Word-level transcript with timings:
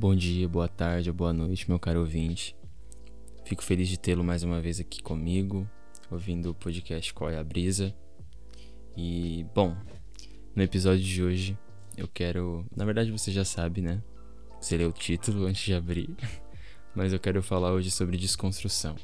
Bom 0.00 0.14
dia, 0.14 0.48
boa 0.48 0.68
tarde, 0.68 1.10
boa 1.10 1.32
noite, 1.32 1.68
meu 1.68 1.76
caro 1.76 1.98
ouvinte. 1.98 2.54
Fico 3.44 3.64
feliz 3.64 3.88
de 3.88 3.98
tê-lo 3.98 4.22
mais 4.22 4.44
uma 4.44 4.60
vez 4.60 4.78
aqui 4.78 5.02
comigo, 5.02 5.68
ouvindo 6.08 6.50
o 6.50 6.54
podcast 6.54 7.12
Qual 7.12 7.28
é 7.28 7.36
a 7.36 7.42
Brisa. 7.42 7.92
E, 8.96 9.44
bom, 9.52 9.76
no 10.54 10.62
episódio 10.62 11.02
de 11.02 11.20
hoje 11.20 11.58
eu 11.96 12.06
quero. 12.06 12.64
Na 12.76 12.84
verdade 12.84 13.10
você 13.10 13.32
já 13.32 13.44
sabe, 13.44 13.80
né? 13.80 14.00
Você 14.60 14.76
leu 14.76 14.90
o 14.90 14.92
título 14.92 15.46
antes 15.46 15.64
de 15.64 15.74
abrir. 15.74 16.10
Mas 16.94 17.12
eu 17.12 17.18
quero 17.18 17.42
falar 17.42 17.72
hoje 17.72 17.90
sobre 17.90 18.16
desconstrução. 18.16 18.94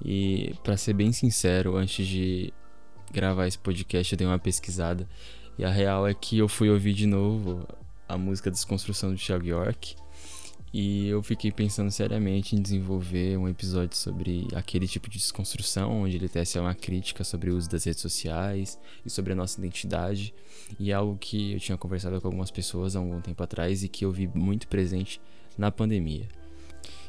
E, 0.00 0.54
para 0.62 0.76
ser 0.76 0.92
bem 0.92 1.10
sincero, 1.10 1.76
antes 1.76 2.06
de 2.06 2.54
gravar 3.10 3.48
esse 3.48 3.58
podcast 3.58 4.12
eu 4.12 4.16
dei 4.16 4.28
uma 4.28 4.38
pesquisada. 4.38 5.08
E 5.58 5.64
a 5.64 5.70
real 5.70 6.06
é 6.06 6.14
que 6.14 6.38
eu 6.38 6.46
fui 6.46 6.70
ouvir 6.70 6.94
de 6.94 7.04
novo 7.04 7.66
a 8.08 8.16
música 8.16 8.48
Desconstrução 8.48 9.10
do 9.10 9.18
Thiago 9.18 9.44
York. 9.44 10.03
E 10.76 11.06
eu 11.06 11.22
fiquei 11.22 11.52
pensando 11.52 11.88
seriamente 11.88 12.56
em 12.56 12.60
desenvolver 12.60 13.38
um 13.38 13.48
episódio 13.48 13.96
sobre 13.96 14.48
aquele 14.56 14.88
tipo 14.88 15.08
de 15.08 15.18
desconstrução, 15.18 16.02
onde 16.02 16.16
ele 16.16 16.28
tece 16.28 16.58
uma 16.58 16.74
crítica 16.74 17.22
sobre 17.22 17.48
o 17.48 17.56
uso 17.56 17.70
das 17.70 17.84
redes 17.84 18.02
sociais 18.02 18.76
e 19.06 19.08
sobre 19.08 19.34
a 19.34 19.36
nossa 19.36 19.56
identidade. 19.60 20.34
E 20.80 20.90
é 20.90 20.94
algo 20.94 21.16
que 21.16 21.52
eu 21.52 21.60
tinha 21.60 21.78
conversado 21.78 22.20
com 22.20 22.26
algumas 22.26 22.50
pessoas 22.50 22.96
há 22.96 22.98
algum 22.98 23.20
tempo 23.20 23.40
atrás 23.40 23.84
e 23.84 23.88
que 23.88 24.04
eu 24.04 24.10
vi 24.10 24.26
muito 24.34 24.66
presente 24.66 25.20
na 25.56 25.70
pandemia. 25.70 26.26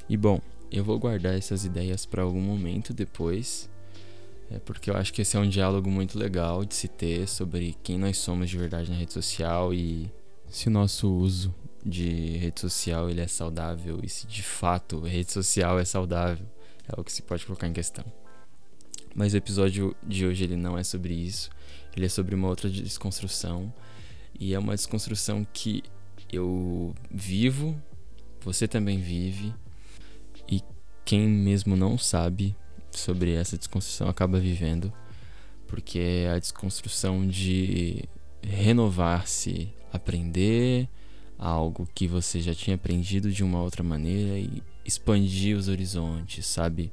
E 0.07 0.15
bom, 0.15 0.39
eu 0.71 0.83
vou 0.83 0.99
guardar 0.99 1.33
essas 1.33 1.65
ideias 1.65 2.05
para 2.05 2.21
algum 2.21 2.41
momento 2.41 2.93
depois, 2.93 3.67
é 4.51 4.59
porque 4.59 4.91
eu 4.91 4.95
acho 4.95 5.11
que 5.11 5.23
esse 5.23 5.37
é 5.37 5.39
um 5.39 5.49
diálogo 5.49 5.89
muito 5.89 6.19
legal 6.19 6.63
de 6.63 6.75
se 6.75 6.87
ter 6.87 7.27
sobre 7.27 7.75
quem 7.81 7.97
nós 7.97 8.19
somos 8.19 8.47
de 8.47 8.59
verdade 8.59 8.91
na 8.91 8.95
rede 8.95 9.13
social 9.13 9.73
e 9.73 10.07
se 10.47 10.67
o 10.67 10.71
nosso 10.71 11.11
uso 11.11 11.51
de 11.85 12.37
rede 12.37 12.59
social 12.59 13.09
ele 13.09 13.21
é 13.21 13.27
saudável. 13.27 13.99
E 14.03 14.09
se 14.09 14.25
de 14.25 14.41
fato 14.41 14.99
rede 15.01 15.31
social 15.31 15.79
é 15.79 15.85
saudável 15.85 16.45
é 16.87 16.99
o 16.99 17.03
que 17.03 17.11
se 17.11 17.21
pode 17.21 17.45
colocar 17.45 17.67
em 17.67 17.73
questão. 17.73 18.05
Mas 19.13 19.33
o 19.33 19.37
episódio 19.37 19.95
de 20.03 20.25
hoje 20.25 20.43
ele 20.43 20.57
não 20.57 20.77
é 20.77 20.83
sobre 20.83 21.13
isso, 21.13 21.49
ele 21.95 22.05
é 22.05 22.09
sobre 22.09 22.35
uma 22.35 22.47
outra 22.47 22.69
desconstrução. 22.69 23.73
E 24.37 24.53
é 24.53 24.59
uma 24.59 24.75
desconstrução 24.75 25.47
que 25.53 25.81
eu 26.31 26.93
vivo, 27.09 27.81
você 28.41 28.67
também 28.67 28.99
vive. 28.99 29.53
E 30.49 30.61
quem 31.05 31.27
mesmo 31.27 31.77
não 31.77 31.97
sabe 31.97 32.55
sobre 32.91 33.33
essa 33.33 33.57
desconstrução 33.57 34.09
acaba 34.09 34.39
vivendo, 34.39 34.91
porque 35.67 35.99
é 35.99 36.31
a 36.31 36.39
desconstrução 36.39 37.25
de 37.25 38.03
renovar-se, 38.41 39.73
aprender, 39.91 40.89
algo 41.37 41.87
que 41.93 42.07
você 42.07 42.39
já 42.39 42.53
tinha 42.53 42.75
aprendido 42.75 43.31
de 43.31 43.43
uma 43.43 43.61
outra 43.61 43.83
maneira 43.83 44.37
e 44.39 44.63
expandir 44.85 45.57
os 45.57 45.67
horizontes, 45.67 46.45
sabe? 46.45 46.91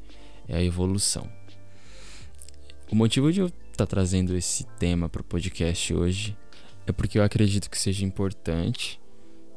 É 0.49 0.57
a 0.57 0.63
evolução. 0.63 1.31
O 2.91 2.97
motivo 2.97 3.33
de 3.33 3.41
eu 3.41 3.47
estar 3.47 3.57
tá 3.77 3.87
trazendo 3.87 4.37
esse 4.37 4.65
tema 4.79 5.09
para 5.09 5.23
o 5.23 5.25
podcast 5.25 5.95
hoje 5.95 6.37
é 6.87 6.93
porque 6.93 7.19
eu 7.19 7.23
acredito 7.23 7.71
que 7.71 7.79
seja 7.79 8.05
importante, 8.05 9.01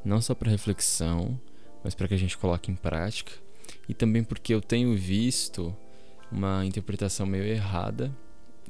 não 0.03 0.21
só 0.21 0.35
para 0.35 0.51
reflexão, 0.51 1.39
mas 1.83 1.95
para 1.95 2.07
que 2.07 2.13
a 2.13 2.17
gente 2.17 2.37
coloque 2.37 2.71
em 2.71 2.75
prática, 2.75 3.31
e 3.89 3.93
também 3.93 4.23
porque 4.23 4.53
eu 4.53 4.61
tenho 4.61 4.95
visto 4.95 5.75
uma 6.31 6.65
interpretação 6.65 7.25
meio 7.25 7.43
errada 7.43 8.15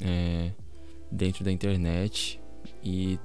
é, 0.01 0.51
dentro 1.11 1.43
da 1.43 1.51
internet 1.51 2.39
e 2.83 3.19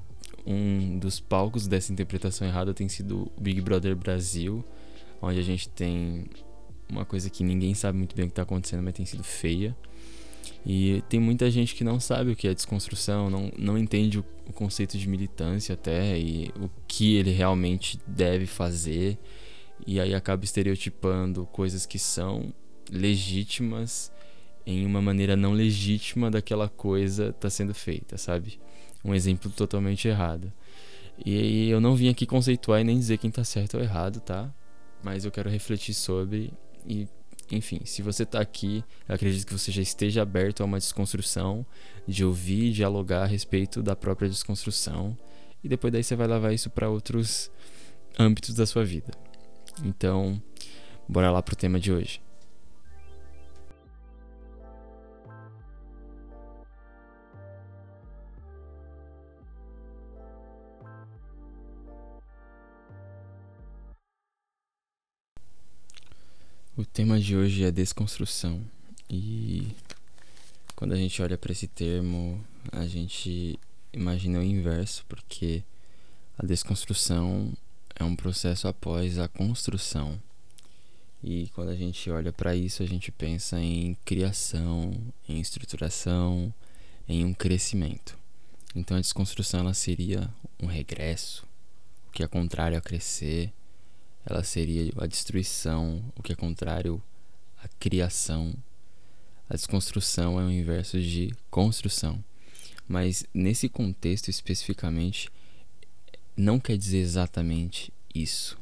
um 0.46 0.98
dos 0.98 1.20
palcos 1.20 1.66
dessa 1.66 1.92
interpretação 1.92 2.46
errada 2.46 2.74
tem 2.74 2.88
sido 2.88 3.30
o 3.36 3.40
Big 3.40 3.60
Brother 3.60 3.94
Brasil, 3.94 4.64
onde 5.20 5.38
a 5.38 5.42
gente 5.42 5.68
tem 5.68 6.26
uma 6.88 7.04
coisa 7.04 7.30
que 7.30 7.44
ninguém 7.44 7.74
sabe 7.74 7.98
muito 7.98 8.16
bem 8.16 8.24
o 8.24 8.28
que 8.28 8.32
está 8.32 8.42
acontecendo, 8.42 8.82
mas 8.82 8.94
tem 8.94 9.06
sido 9.06 9.22
feia. 9.22 9.76
E 10.64 11.02
tem 11.08 11.18
muita 11.18 11.50
gente 11.50 11.74
que 11.74 11.84
não 11.84 11.98
sabe 11.98 12.32
o 12.32 12.36
que 12.36 12.48
é 12.48 12.54
desconstrução, 12.54 13.30
não, 13.30 13.50
não 13.56 13.78
entende 13.78 14.18
o, 14.18 14.24
o 14.46 14.52
conceito 14.52 14.98
de 14.98 15.08
militância 15.08 15.74
até 15.74 16.18
e 16.18 16.50
o 16.60 16.68
que 16.86 17.16
ele 17.16 17.30
realmente 17.30 17.98
deve 18.06 18.46
fazer. 18.46 19.18
E 19.86 19.98
aí 19.98 20.14
acaba 20.14 20.44
estereotipando 20.44 21.46
coisas 21.46 21.86
que 21.86 21.98
são 21.98 22.52
legítimas 22.90 24.12
em 24.66 24.84
uma 24.84 25.00
maneira 25.00 25.36
não 25.36 25.52
legítima 25.52 26.30
daquela 26.30 26.68
coisa 26.68 27.32
tá 27.32 27.48
sendo 27.48 27.72
feita, 27.72 28.18
sabe? 28.18 28.60
Um 29.04 29.14
exemplo 29.14 29.50
totalmente 29.50 30.08
errado. 30.08 30.52
E 31.24 31.68
eu 31.68 31.80
não 31.80 31.94
vim 31.94 32.08
aqui 32.08 32.26
conceituar 32.26 32.80
e 32.80 32.84
nem 32.84 32.98
dizer 32.98 33.18
quem 33.18 33.30
tá 33.30 33.44
certo 33.44 33.76
ou 33.76 33.82
errado, 33.82 34.20
tá? 34.20 34.52
Mas 35.02 35.24
eu 35.24 35.30
quero 35.30 35.50
refletir 35.50 35.94
sobre 35.94 36.52
e 36.86 37.06
enfim, 37.50 37.80
se 37.84 38.00
você 38.00 38.24
tá 38.24 38.40
aqui, 38.40 38.84
eu 39.08 39.14
acredito 39.14 39.44
que 39.46 39.52
você 39.52 39.72
já 39.72 39.82
esteja 39.82 40.22
aberto 40.22 40.62
a 40.62 40.64
uma 40.64 40.78
desconstrução, 40.78 41.66
de 42.06 42.24
ouvir 42.24 42.66
e 42.66 42.72
dialogar 42.72 43.24
a 43.24 43.26
respeito 43.26 43.82
da 43.82 43.96
própria 43.96 44.28
desconstrução, 44.28 45.18
e 45.62 45.68
depois 45.68 45.92
daí 45.92 46.04
você 46.04 46.14
vai 46.14 46.28
levar 46.28 46.52
isso 46.52 46.70
para 46.70 46.88
outros 46.88 47.50
âmbitos 48.18 48.54
da 48.54 48.66
sua 48.66 48.84
vida. 48.84 49.12
Então, 49.84 50.40
bora 51.08 51.30
lá 51.30 51.42
pro 51.42 51.56
tema 51.56 51.80
de 51.80 51.92
hoje. 51.92 52.20
O 66.76 66.84
tema 66.84 67.18
de 67.20 67.36
hoje 67.36 67.64
é 67.64 67.70
desconstrução. 67.70 68.64
E 69.08 69.74
quando 70.76 70.92
a 70.92 70.96
gente 70.96 71.20
olha 71.20 71.36
para 71.36 71.50
esse 71.50 71.66
termo, 71.66 72.42
a 72.70 72.86
gente 72.86 73.58
imagina 73.92 74.38
o 74.38 74.42
inverso, 74.42 75.04
porque 75.08 75.64
a 76.38 76.46
desconstrução 76.46 77.52
é 77.96 78.04
um 78.04 78.14
processo 78.14 78.68
após 78.68 79.18
a 79.18 79.26
construção. 79.26 80.18
E 81.22 81.48
quando 81.54 81.70
a 81.70 81.76
gente 81.76 82.08
olha 82.08 82.32
para 82.32 82.54
isso, 82.54 82.84
a 82.84 82.86
gente 82.86 83.10
pensa 83.10 83.60
em 83.60 83.94
criação, 84.04 84.92
em 85.28 85.40
estruturação, 85.40 86.54
em 87.06 87.24
um 87.24 87.34
crescimento. 87.34 88.16
Então 88.76 88.96
a 88.96 89.00
desconstrução 89.00 89.60
ela 89.60 89.74
seria 89.74 90.32
um 90.62 90.66
regresso, 90.66 91.44
o 92.08 92.12
que 92.12 92.22
é 92.22 92.28
contrário 92.28 92.78
a 92.78 92.80
crescer, 92.80 93.52
ela 94.24 94.42
seria 94.42 94.92
a 94.98 95.06
destruição, 95.06 96.04
o 96.16 96.22
que 96.22 96.32
é 96.32 96.36
contrário 96.36 97.02
à 97.62 97.68
criação. 97.68 98.54
A 99.48 99.54
desconstrução 99.54 100.40
é 100.40 100.44
o 100.44 100.50
inverso 100.50 101.00
de 101.00 101.32
construção. 101.50 102.22
Mas 102.86 103.24
nesse 103.32 103.68
contexto 103.68 104.28
especificamente, 104.28 105.30
não 106.36 106.58
quer 106.58 106.76
dizer 106.76 106.98
exatamente 106.98 107.92
isso. 108.14 108.58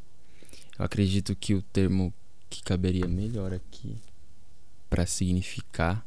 Eu 0.79 0.85
acredito 0.85 1.35
que 1.35 1.55
o 1.55 1.63
termo 1.63 2.13
que 2.49 2.63
caberia 2.63 3.07
melhor 3.07 3.53
aqui 3.53 3.97
para 4.89 5.07
significar 5.07 6.07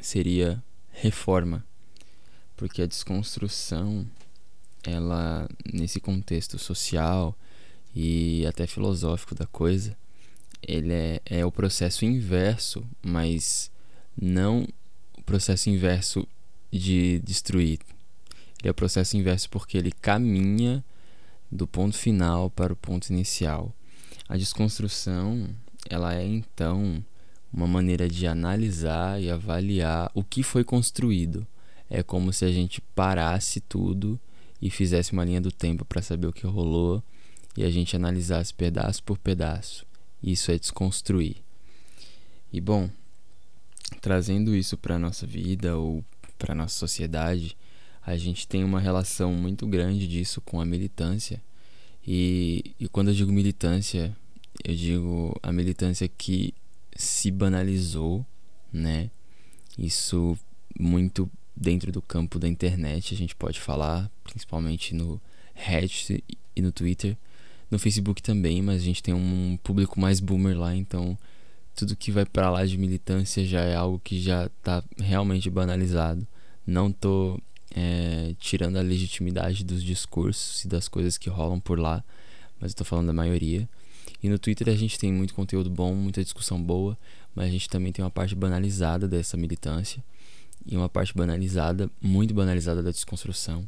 seria 0.00 0.62
reforma, 0.90 1.64
porque 2.56 2.82
a 2.82 2.86
desconstrução, 2.86 4.06
ela 4.82 5.48
nesse 5.72 6.00
contexto 6.00 6.58
social, 6.58 7.36
e 7.94 8.46
até 8.46 8.66
filosófico 8.66 9.34
da 9.34 9.46
coisa, 9.46 9.96
ele 10.66 10.92
é, 10.92 11.20
é 11.26 11.44
o 11.44 11.52
processo 11.52 12.04
inverso, 12.04 12.84
mas 13.02 13.70
não 14.20 14.66
o 15.18 15.22
processo 15.22 15.68
inverso 15.68 16.26
de 16.70 17.20
destruir. 17.20 17.80
Ele 18.60 18.68
é 18.68 18.70
o 18.70 18.74
processo 18.74 19.16
inverso 19.16 19.50
porque 19.50 19.76
ele 19.76 19.92
caminha 19.92 20.84
do 21.50 21.66
ponto 21.66 21.96
final 21.96 22.48
para 22.48 22.72
o 22.72 22.76
ponto 22.76 23.10
inicial. 23.10 23.74
A 24.28 24.36
desconstrução, 24.36 25.48
ela 25.90 26.14
é 26.14 26.24
então 26.24 27.04
uma 27.52 27.66
maneira 27.66 28.08
de 28.08 28.26
analisar 28.26 29.20
e 29.20 29.30
avaliar 29.30 30.10
o 30.14 30.24
que 30.24 30.42
foi 30.42 30.64
construído. 30.64 31.46
É 31.90 32.02
como 32.02 32.32
se 32.32 32.44
a 32.46 32.50
gente 32.50 32.80
parasse 32.94 33.60
tudo 33.60 34.18
e 34.60 34.70
fizesse 34.70 35.12
uma 35.12 35.24
linha 35.24 35.40
do 35.40 35.52
tempo 35.52 35.84
para 35.84 36.00
saber 36.00 36.28
o 36.28 36.32
que 36.32 36.46
rolou 36.46 37.02
e 37.56 37.64
a 37.64 37.70
gente 37.70 37.96
analisasse 37.96 38.52
pedaço 38.54 39.02
por 39.02 39.18
pedaço. 39.18 39.86
Isso 40.22 40.50
é 40.50 40.58
desconstruir. 40.58 41.36
E 42.52 42.60
bom, 42.60 42.90
trazendo 44.00 44.54
isso 44.54 44.76
para 44.76 44.98
nossa 44.98 45.26
vida 45.26 45.76
ou 45.76 46.04
para 46.38 46.54
nossa 46.54 46.76
sociedade, 46.76 47.56
a 48.04 48.16
gente 48.16 48.46
tem 48.48 48.64
uma 48.64 48.80
relação 48.80 49.32
muito 49.32 49.66
grande 49.66 50.08
disso 50.08 50.40
com 50.40 50.60
a 50.60 50.64
militância. 50.64 51.42
E, 52.06 52.74
e 52.78 52.88
quando 52.88 53.08
eu 53.08 53.14
digo 53.14 53.32
militância, 53.32 54.16
eu 54.64 54.74
digo 54.74 55.38
a 55.42 55.52
militância 55.52 56.08
que 56.08 56.52
se 56.96 57.30
banalizou, 57.30 58.26
né? 58.72 59.10
Isso 59.78 60.36
muito 60.78 61.30
dentro 61.56 61.92
do 61.92 62.02
campo 62.02 62.38
da 62.38 62.48
internet, 62.48 63.14
a 63.14 63.16
gente 63.16 63.36
pode 63.36 63.60
falar, 63.60 64.10
principalmente 64.24 64.94
no 64.94 65.20
Reddit 65.54 66.24
e 66.56 66.62
no 66.62 66.72
Twitter, 66.72 67.16
No 67.72 67.78
Facebook 67.78 68.22
também, 68.22 68.60
mas 68.60 68.82
a 68.82 68.84
gente 68.84 69.02
tem 69.02 69.14
um 69.14 69.58
público 69.62 69.98
mais 69.98 70.20
boomer 70.20 70.58
lá, 70.58 70.76
então 70.76 71.16
tudo 71.74 71.96
que 71.96 72.12
vai 72.12 72.26
para 72.26 72.50
lá 72.50 72.66
de 72.66 72.76
militância 72.76 73.42
já 73.46 73.62
é 73.62 73.74
algo 73.74 73.98
que 73.98 74.20
já 74.20 74.50
tá 74.62 74.84
realmente 74.98 75.48
banalizado. 75.48 76.26
Não 76.66 76.92
tô 76.92 77.40
é, 77.74 78.34
tirando 78.38 78.76
a 78.76 78.82
legitimidade 78.82 79.64
dos 79.64 79.82
discursos 79.82 80.66
e 80.66 80.68
das 80.68 80.86
coisas 80.86 81.16
que 81.16 81.30
rolam 81.30 81.58
por 81.58 81.78
lá, 81.78 82.04
mas 82.60 82.72
eu 82.72 82.76
tô 82.76 82.84
falando 82.84 83.06
da 83.06 83.12
maioria. 83.14 83.66
E 84.22 84.28
no 84.28 84.38
Twitter 84.38 84.68
a 84.68 84.76
gente 84.76 84.98
tem 84.98 85.10
muito 85.10 85.32
conteúdo 85.32 85.70
bom, 85.70 85.94
muita 85.94 86.22
discussão 86.22 86.62
boa, 86.62 86.94
mas 87.34 87.46
a 87.46 87.50
gente 87.50 87.70
também 87.70 87.90
tem 87.90 88.04
uma 88.04 88.10
parte 88.10 88.34
banalizada 88.34 89.08
dessa 89.08 89.34
militância 89.34 90.04
e 90.66 90.76
uma 90.76 90.90
parte 90.90 91.14
banalizada, 91.14 91.90
muito 92.02 92.34
banalizada 92.34 92.82
da 92.82 92.90
desconstrução. 92.90 93.66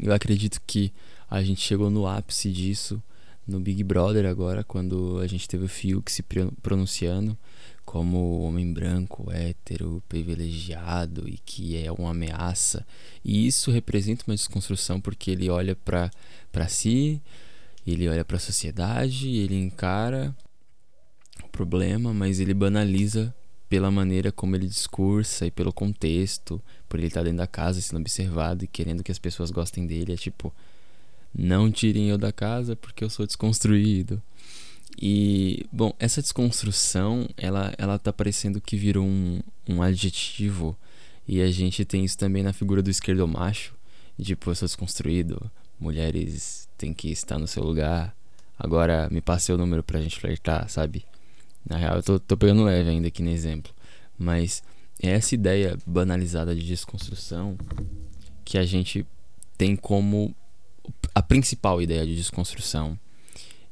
Eu 0.00 0.14
acredito 0.14 0.60
que 0.64 0.92
a 1.32 1.42
gente 1.42 1.62
chegou 1.62 1.88
no 1.88 2.06
ápice 2.06 2.52
disso 2.52 3.02
no 3.48 3.58
Big 3.58 3.82
Brother 3.82 4.26
agora, 4.26 4.62
quando 4.62 5.18
a 5.18 5.26
gente 5.26 5.48
teve 5.48 5.64
o 5.64 5.68
Fiuk 5.68 6.12
se 6.12 6.22
pronunciando 6.62 7.36
como 7.86 8.42
homem 8.42 8.70
branco, 8.70 9.30
hétero, 9.32 10.02
privilegiado 10.10 11.26
e 11.26 11.38
que 11.38 11.82
é 11.82 11.90
uma 11.90 12.10
ameaça. 12.10 12.86
E 13.24 13.46
isso 13.46 13.70
representa 13.70 14.24
uma 14.26 14.36
desconstrução 14.36 15.00
porque 15.00 15.30
ele 15.30 15.48
olha 15.48 15.74
para 15.74 16.68
si, 16.68 17.18
ele 17.86 18.06
olha 18.10 18.26
para 18.26 18.36
a 18.36 18.40
sociedade, 18.40 19.28
ele 19.28 19.58
encara 19.58 20.36
o 21.42 21.48
problema, 21.48 22.12
mas 22.12 22.40
ele 22.40 22.52
banaliza 22.52 23.34
pela 23.70 23.90
maneira 23.90 24.30
como 24.30 24.54
ele 24.54 24.66
discursa 24.66 25.46
e 25.46 25.50
pelo 25.50 25.72
contexto, 25.72 26.62
por 26.90 26.98
ele 27.00 27.08
estar 27.08 27.22
dentro 27.22 27.38
da 27.38 27.46
casa 27.46 27.80
sendo 27.80 28.00
observado 28.00 28.64
e 28.64 28.68
querendo 28.68 29.02
que 29.02 29.10
as 29.10 29.18
pessoas 29.18 29.50
gostem 29.50 29.86
dele. 29.86 30.12
É 30.12 30.16
tipo, 30.16 30.52
não 31.34 31.70
tirem 31.70 32.08
eu 32.08 32.18
da 32.18 32.32
casa 32.32 32.76
porque 32.76 33.02
eu 33.02 33.10
sou 33.10 33.26
desconstruído. 33.26 34.22
E, 35.00 35.66
bom, 35.72 35.92
essa 35.98 36.20
desconstrução, 36.20 37.28
ela, 37.36 37.72
ela 37.78 37.98
tá 37.98 38.12
parecendo 38.12 38.60
que 38.60 38.76
virou 38.76 39.04
um, 39.04 39.40
um 39.68 39.82
adjetivo. 39.82 40.76
E 41.26 41.40
a 41.40 41.50
gente 41.50 41.84
tem 41.84 42.04
isso 42.04 42.18
também 42.18 42.42
na 42.42 42.52
figura 42.52 42.82
do 42.82 42.90
esquerdo 42.90 43.26
macho. 43.26 43.74
Tipo, 44.20 44.50
eu 44.50 44.54
sou 44.54 44.66
desconstruído, 44.66 45.50
mulheres 45.80 46.68
têm 46.78 46.92
que 46.92 47.10
estar 47.10 47.38
no 47.38 47.46
seu 47.46 47.62
lugar. 47.62 48.14
Agora 48.58 49.08
me 49.10 49.20
passe 49.20 49.50
o 49.52 49.58
número 49.58 49.82
pra 49.82 50.00
gente 50.00 50.20
flertar, 50.20 50.68
sabe? 50.68 51.04
Na 51.68 51.76
real, 51.76 51.96
eu 51.96 52.02
tô, 52.02 52.20
tô 52.20 52.36
pegando 52.36 52.64
leve 52.64 52.90
ainda 52.90 53.08
aqui 53.08 53.22
no 53.22 53.30
exemplo. 53.30 53.72
Mas 54.16 54.62
é 55.02 55.10
essa 55.10 55.34
ideia 55.34 55.76
banalizada 55.86 56.54
de 56.54 56.64
desconstrução 56.64 57.56
que 58.44 58.58
a 58.58 58.64
gente 58.64 59.06
tem 59.56 59.74
como 59.74 60.34
a 61.14 61.22
principal 61.22 61.80
ideia 61.80 62.06
de 62.06 62.16
desconstrução. 62.16 62.98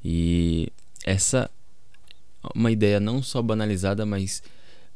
E 0.04 0.72
essa 1.04 1.50
uma 2.54 2.70
ideia 2.70 2.98
não 2.98 3.22
só 3.22 3.42
banalizada, 3.42 4.06
mas 4.06 4.42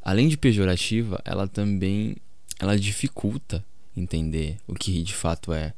além 0.03 0.29
de 0.29 0.37
pejorativa, 0.37 1.21
ela 1.25 1.47
também 1.47 2.17
ela 2.59 2.79
dificulta 2.79 3.65
entender 3.97 4.59
o 4.67 4.75
que 4.75 5.03
de 5.03 5.15
fato 5.15 5.53
é, 5.53 5.75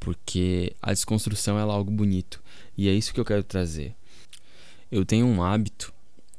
porque 0.00 0.74
a 0.82 0.92
desconstrução 0.92 1.58
é 1.58 1.62
algo 1.62 1.90
bonito 1.90 2.42
e 2.76 2.88
é 2.88 2.92
isso 2.92 3.12
que 3.12 3.20
eu 3.20 3.24
quero 3.24 3.42
trazer. 3.42 3.94
Eu 4.90 5.04
tenho 5.04 5.26
um 5.26 5.42
hábito 5.42 5.92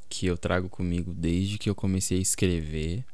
que 0.08 0.26
eu 0.26 0.36
trago 0.36 0.68
comigo 0.68 1.14
desde 1.14 1.56
que 1.56 1.70
eu 1.70 1.74
comecei 1.74 2.18
a 2.18 2.22
escrever 2.22 3.04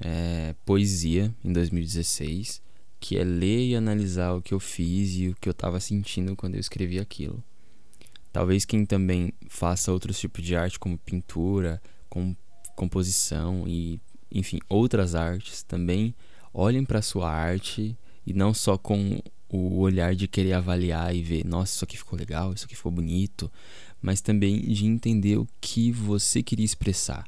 é, 0.00 0.54
poesia 0.64 1.34
em 1.44 1.52
2016 1.52 2.62
que 3.00 3.16
é 3.16 3.24
ler 3.24 3.68
e 3.68 3.76
analisar 3.76 4.32
o 4.32 4.42
que 4.42 4.52
eu 4.52 4.60
fiz 4.60 5.14
e 5.16 5.28
o 5.28 5.36
que 5.40 5.48
eu 5.48 5.52
estava 5.52 5.80
sentindo 5.80 6.34
quando 6.36 6.54
eu 6.54 6.60
escrevi 6.60 6.98
aquilo. 6.98 7.42
Talvez 8.32 8.64
quem 8.64 8.84
também 8.84 9.32
faça 9.48 9.92
outros 9.92 10.18
tipos 10.18 10.44
de 10.44 10.54
arte, 10.54 10.78
como 10.78 10.98
pintura, 10.98 11.80
com 12.08 12.36
composição 12.76 13.64
e, 13.66 14.00
enfim, 14.30 14.58
outras 14.68 15.14
artes, 15.14 15.62
também 15.62 16.14
olhem 16.52 16.84
para 16.84 17.02
sua 17.02 17.30
arte 17.30 17.96
e 18.26 18.32
não 18.32 18.52
só 18.52 18.76
com 18.76 19.20
o 19.48 19.78
olhar 19.78 20.14
de 20.14 20.28
querer 20.28 20.52
avaliar 20.52 21.14
e 21.14 21.22
ver, 21.22 21.44
nossa, 21.44 21.74
isso 21.74 21.84
aqui 21.84 21.96
ficou 21.96 22.18
legal, 22.18 22.52
isso 22.52 22.66
aqui 22.66 22.76
ficou 22.76 22.92
bonito, 22.92 23.50
mas 24.00 24.20
também 24.20 24.60
de 24.60 24.84
entender 24.84 25.38
o 25.38 25.48
que 25.60 25.90
você 25.90 26.42
queria 26.42 26.66
expressar 26.66 27.24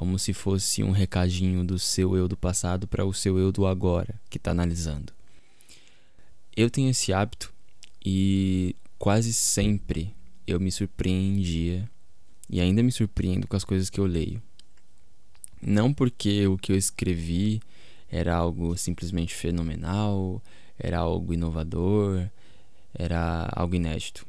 como 0.00 0.18
se 0.18 0.32
fosse 0.32 0.82
um 0.82 0.92
recadinho 0.92 1.62
do 1.62 1.78
seu 1.78 2.16
eu 2.16 2.26
do 2.26 2.34
passado 2.34 2.88
para 2.88 3.04
o 3.04 3.12
seu 3.12 3.38
eu 3.38 3.52
do 3.52 3.66
agora, 3.66 4.18
que 4.30 4.38
está 4.38 4.50
analisando. 4.50 5.12
Eu 6.56 6.70
tenho 6.70 6.88
esse 6.88 7.12
hábito 7.12 7.52
e 8.02 8.74
quase 8.98 9.34
sempre 9.34 10.14
eu 10.46 10.58
me 10.58 10.72
surpreendia 10.72 11.86
e 12.48 12.62
ainda 12.62 12.82
me 12.82 12.90
surpreendo 12.90 13.46
com 13.46 13.54
as 13.54 13.62
coisas 13.62 13.90
que 13.90 14.00
eu 14.00 14.06
leio. 14.06 14.42
Não 15.60 15.92
porque 15.92 16.46
o 16.46 16.56
que 16.56 16.72
eu 16.72 16.76
escrevi 16.78 17.60
era 18.08 18.34
algo 18.34 18.78
simplesmente 18.78 19.34
fenomenal, 19.34 20.42
era 20.78 21.00
algo 21.00 21.34
inovador, 21.34 22.26
era 22.94 23.50
algo 23.52 23.74
inédito, 23.74 24.26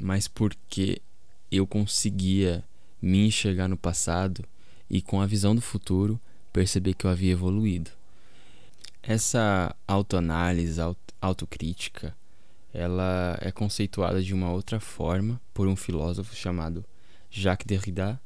mas 0.00 0.26
porque 0.26 1.00
eu 1.48 1.64
conseguia 1.64 2.64
me 3.02 3.26
enxergar 3.26 3.68
no 3.68 3.76
passado 3.76 4.44
e 4.88 5.02
com 5.02 5.20
a 5.20 5.26
visão 5.26 5.54
do 5.54 5.60
futuro 5.60 6.20
perceber 6.52 6.94
que 6.94 7.04
eu 7.04 7.10
havia 7.10 7.32
evoluído. 7.32 7.90
Essa 9.02 9.74
autoanálise, 9.86 10.80
autocrítica, 11.20 12.16
ela 12.72 13.36
é 13.40 13.50
conceituada 13.50 14.22
de 14.22 14.32
uma 14.32 14.50
outra 14.52 14.78
forma 14.78 15.40
por 15.52 15.66
um 15.66 15.74
filósofo 15.74 16.34
chamado 16.36 16.84
Jacques 17.30 17.66
Derrida, 17.66 18.20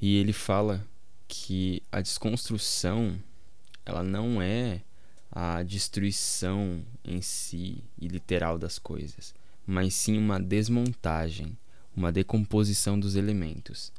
e 0.00 0.16
ele 0.16 0.32
fala 0.32 0.86
que 1.26 1.82
a 1.90 2.00
desconstrução 2.00 3.18
ela 3.84 4.02
não 4.02 4.40
é 4.40 4.82
a 5.30 5.62
destruição 5.62 6.82
em 7.04 7.20
si 7.20 7.82
e 7.98 8.08
literal 8.08 8.58
das 8.58 8.78
coisas, 8.78 9.34
mas 9.66 9.94
sim 9.94 10.16
uma 10.16 10.40
desmontagem, 10.40 11.56
uma 11.96 12.12
decomposição 12.12 12.98
dos 12.98 13.16
elementos. 13.16 13.92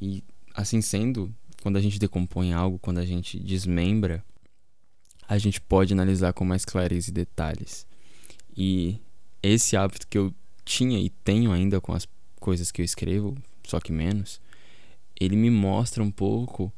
E 0.00 0.22
assim 0.54 0.80
sendo, 0.80 1.34
quando 1.62 1.76
a 1.76 1.80
gente 1.80 1.98
decompõe 1.98 2.52
algo, 2.52 2.78
quando 2.78 2.98
a 2.98 3.04
gente 3.04 3.38
desmembra, 3.38 4.24
a 5.28 5.38
gente 5.38 5.60
pode 5.60 5.92
analisar 5.92 6.32
com 6.32 6.44
mais 6.44 6.64
clareza 6.64 7.10
e 7.10 7.14
detalhes. 7.14 7.86
E 8.56 8.98
esse 9.42 9.76
hábito 9.76 10.06
que 10.06 10.18
eu 10.18 10.34
tinha 10.64 10.98
e 10.98 11.10
tenho 11.10 11.52
ainda 11.52 11.80
com 11.80 11.92
as 11.92 12.06
coisas 12.38 12.70
que 12.70 12.80
eu 12.80 12.84
escrevo, 12.84 13.36
só 13.64 13.80
que 13.80 13.92
menos, 13.92 14.40
ele 15.18 15.36
me 15.36 15.50
mostra 15.50 16.02
um 16.02 16.10
pouco 16.10 16.72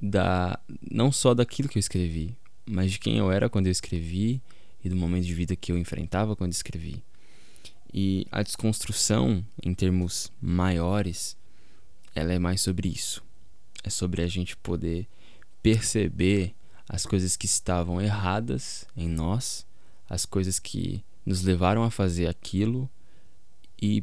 da 0.00 0.58
não 0.90 1.10
só 1.10 1.34
daquilo 1.34 1.68
que 1.68 1.76
eu 1.76 1.80
escrevi, 1.80 2.36
mas 2.64 2.92
de 2.92 2.98
quem 2.98 3.18
eu 3.18 3.30
era 3.30 3.48
quando 3.48 3.66
eu 3.66 3.72
escrevi 3.72 4.40
e 4.84 4.88
do 4.88 4.96
momento 4.96 5.24
de 5.24 5.34
vida 5.34 5.56
que 5.56 5.72
eu 5.72 5.78
enfrentava 5.78 6.36
quando 6.36 6.52
escrevi. 6.52 7.02
E 7.92 8.26
a 8.30 8.42
desconstrução, 8.42 9.44
em 9.62 9.74
termos 9.74 10.30
maiores, 10.40 11.36
ela 12.14 12.32
é 12.32 12.38
mais 12.38 12.60
sobre 12.60 12.88
isso. 12.88 13.22
É 13.82 13.90
sobre 13.90 14.22
a 14.22 14.26
gente 14.26 14.56
poder 14.56 15.06
perceber 15.62 16.54
as 16.88 17.04
coisas 17.04 17.36
que 17.36 17.46
estavam 17.46 18.00
erradas 18.00 18.86
em 18.96 19.08
nós, 19.08 19.66
as 20.08 20.24
coisas 20.24 20.58
que 20.58 21.04
nos 21.24 21.42
levaram 21.42 21.82
a 21.82 21.90
fazer 21.90 22.26
aquilo 22.26 22.88
e 23.80 24.02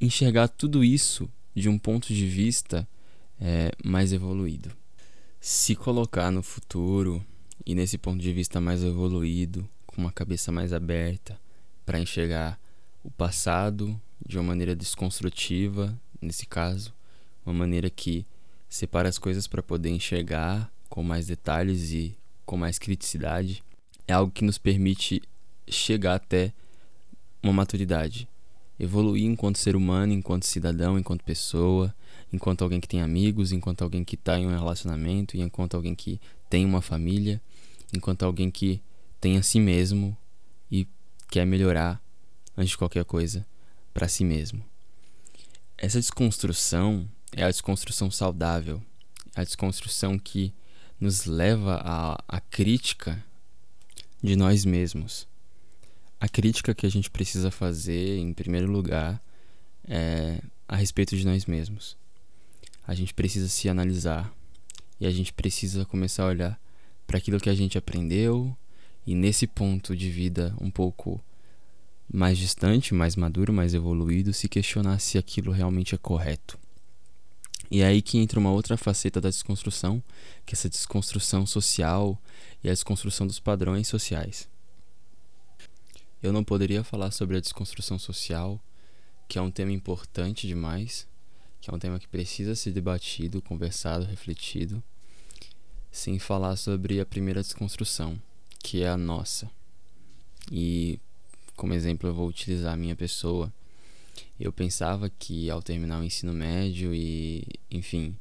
enxergar 0.00 0.48
tudo 0.48 0.82
isso 0.82 1.30
de 1.54 1.68
um 1.68 1.78
ponto 1.78 2.12
de 2.12 2.26
vista 2.26 2.86
é, 3.40 3.70
mais 3.84 4.12
evoluído. 4.12 4.70
Se 5.40 5.74
colocar 5.74 6.30
no 6.30 6.42
futuro 6.42 7.24
e 7.64 7.74
nesse 7.74 7.96
ponto 7.96 8.20
de 8.20 8.32
vista 8.32 8.60
mais 8.60 8.82
evoluído, 8.82 9.68
com 9.86 10.02
uma 10.02 10.12
cabeça 10.12 10.50
mais 10.50 10.72
aberta 10.72 11.40
para 11.86 12.00
enxergar 12.00 12.60
o 13.08 13.10
passado 13.10 13.98
de 14.24 14.36
uma 14.36 14.44
maneira 14.44 14.76
desconstrutiva, 14.76 15.98
nesse 16.20 16.44
caso, 16.44 16.92
uma 17.44 17.54
maneira 17.54 17.88
que 17.88 18.26
separa 18.68 19.08
as 19.08 19.18
coisas 19.18 19.46
para 19.46 19.62
poder 19.62 19.88
enxergar 19.88 20.70
com 20.90 21.02
mais 21.02 21.26
detalhes 21.26 21.90
e 21.90 22.14
com 22.44 22.58
mais 22.58 22.78
criticidade, 22.78 23.64
é 24.06 24.12
algo 24.12 24.30
que 24.30 24.44
nos 24.44 24.58
permite 24.58 25.22
chegar 25.66 26.16
até 26.16 26.52
uma 27.42 27.52
maturidade, 27.52 28.28
evoluir 28.78 29.24
enquanto 29.24 29.56
ser 29.56 29.74
humano, 29.74 30.12
enquanto 30.12 30.44
cidadão, 30.44 30.98
enquanto 30.98 31.24
pessoa, 31.24 31.94
enquanto 32.30 32.60
alguém 32.60 32.78
que 32.78 32.88
tem 32.88 33.00
amigos, 33.00 33.52
enquanto 33.52 33.80
alguém 33.80 34.04
que 34.04 34.16
está 34.16 34.38
em 34.38 34.46
um 34.46 34.50
relacionamento, 34.50 35.34
enquanto 35.34 35.74
alguém 35.74 35.94
que 35.94 36.20
tem 36.50 36.66
uma 36.66 36.82
família, 36.82 37.40
enquanto 37.94 38.24
alguém 38.24 38.50
que 38.50 38.82
tem 39.18 39.38
a 39.38 39.42
si 39.42 39.58
mesmo 39.58 40.14
e 40.70 40.86
quer 41.30 41.46
melhorar 41.46 42.02
antes 42.58 42.70
de 42.70 42.76
qualquer 42.76 43.04
coisa 43.04 43.46
para 43.94 44.08
si 44.08 44.24
mesmo. 44.24 44.64
Essa 45.76 46.00
desconstrução 46.00 47.08
é 47.32 47.44
a 47.44 47.50
desconstrução 47.50 48.10
saudável, 48.10 48.82
a 49.34 49.44
desconstrução 49.44 50.18
que 50.18 50.52
nos 51.00 51.24
leva 51.24 51.80
à, 51.84 52.20
à 52.26 52.40
crítica 52.40 53.24
de 54.20 54.34
nós 54.34 54.64
mesmos. 54.64 55.28
a 56.20 56.28
crítica 56.28 56.74
que 56.74 56.84
a 56.84 56.90
gente 56.90 57.08
precisa 57.08 57.48
fazer, 57.48 58.18
em 58.18 58.32
primeiro 58.32 58.68
lugar, 58.68 59.22
é 59.86 60.42
a 60.66 60.74
respeito 60.74 61.16
de 61.16 61.24
nós 61.24 61.46
mesmos. 61.46 61.96
A 62.84 62.92
gente 62.92 63.14
precisa 63.14 63.48
se 63.48 63.68
analisar 63.68 64.34
e 64.98 65.06
a 65.06 65.10
gente 65.12 65.32
precisa 65.32 65.84
começar 65.84 66.24
a 66.24 66.28
olhar 66.28 66.60
para 67.06 67.18
aquilo 67.18 67.38
que 67.38 67.48
a 67.48 67.54
gente 67.54 67.78
aprendeu 67.78 68.56
e 69.06 69.14
nesse 69.14 69.46
ponto 69.46 69.96
de 69.96 70.10
vida 70.10 70.54
um 70.60 70.72
pouco 70.72 71.22
mais 72.12 72.38
distante, 72.38 72.94
mais 72.94 73.16
maduro, 73.16 73.52
mais 73.52 73.74
evoluído, 73.74 74.32
se 74.32 74.48
questionar 74.48 74.98
se 74.98 75.18
aquilo 75.18 75.52
realmente 75.52 75.94
é 75.94 75.98
correto. 75.98 76.58
E 77.70 77.82
é 77.82 77.86
aí 77.86 78.00
que 78.00 78.16
entra 78.16 78.40
uma 78.40 78.50
outra 78.50 78.76
faceta 78.78 79.20
da 79.20 79.28
desconstrução, 79.28 80.02
que 80.46 80.54
é 80.54 80.56
essa 80.56 80.70
desconstrução 80.70 81.44
social 81.46 82.18
e 82.64 82.68
a 82.68 82.72
desconstrução 82.72 83.26
dos 83.26 83.38
padrões 83.38 83.88
sociais. 83.88 84.48
Eu 86.22 86.32
não 86.32 86.42
poderia 86.42 86.82
falar 86.82 87.10
sobre 87.10 87.36
a 87.36 87.40
desconstrução 87.40 87.98
social, 87.98 88.60
que 89.28 89.38
é 89.38 89.42
um 89.42 89.50
tema 89.50 89.70
importante 89.70 90.46
demais, 90.46 91.06
que 91.60 91.70
é 91.70 91.74
um 91.74 91.78
tema 91.78 91.98
que 91.98 92.08
precisa 92.08 92.54
ser 92.54 92.72
debatido, 92.72 93.42
conversado, 93.42 94.06
refletido, 94.06 94.82
sem 95.92 96.18
falar 96.18 96.56
sobre 96.56 97.00
a 97.00 97.06
primeira 97.06 97.42
desconstrução, 97.42 98.20
que 98.60 98.82
é 98.82 98.88
a 98.88 98.96
nossa. 98.96 99.50
E 100.50 100.98
como 101.58 101.74
exemplo 101.74 102.08
eu 102.08 102.14
vou 102.14 102.28
utilizar 102.28 102.72
a 102.72 102.76
minha 102.76 102.94
pessoa. 102.94 103.52
Eu 104.38 104.52
pensava 104.52 105.10
que 105.10 105.50
ao 105.50 105.60
terminar 105.60 106.00
o 106.00 106.04
ensino 106.04 106.32
médio 106.32 106.94
e, 106.94 107.44
enfim, 107.68 108.16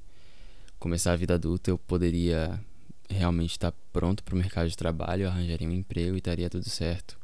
começar 0.79 1.13
a 1.13 1.15
vida 1.15 1.35
adulta, 1.35 1.69
eu 1.69 1.77
poderia 1.77 2.59
realmente 3.07 3.51
estar 3.51 3.71
pronto 3.93 4.23
para 4.23 4.33
o 4.33 4.37
mercado 4.37 4.67
de 4.67 4.75
trabalho, 4.75 5.27
arranjaria 5.27 5.69
um 5.69 5.71
emprego 5.71 6.15
e 6.15 6.17
estaria 6.17 6.49
tudo 6.49 6.67
certo. 6.67 7.15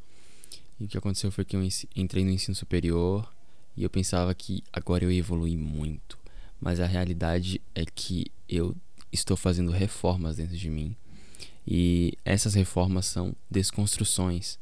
E 0.79 0.85
o 0.85 0.87
que 0.87 0.97
aconteceu 0.97 1.31
foi 1.31 1.43
que 1.43 1.55
eu 1.55 1.67
entrei 1.95 2.23
no 2.23 2.29
ensino 2.29 2.53
superior 2.53 3.27
e 3.75 3.83
eu 3.83 3.89
pensava 3.89 4.35
que 4.35 4.63
agora 4.71 5.03
eu 5.03 5.11
ia 5.11 5.17
evoluir 5.17 5.57
muito. 5.57 6.19
Mas 6.61 6.79
a 6.79 6.85
realidade 6.85 7.59
é 7.73 7.85
que 7.85 8.31
eu 8.47 8.75
estou 9.11 9.35
fazendo 9.35 9.71
reformas 9.71 10.35
dentro 10.35 10.55
de 10.55 10.69
mim. 10.69 10.95
E 11.65 12.13
essas 12.23 12.53
reformas 12.53 13.07
são 13.07 13.35
desconstruções. 13.49 14.59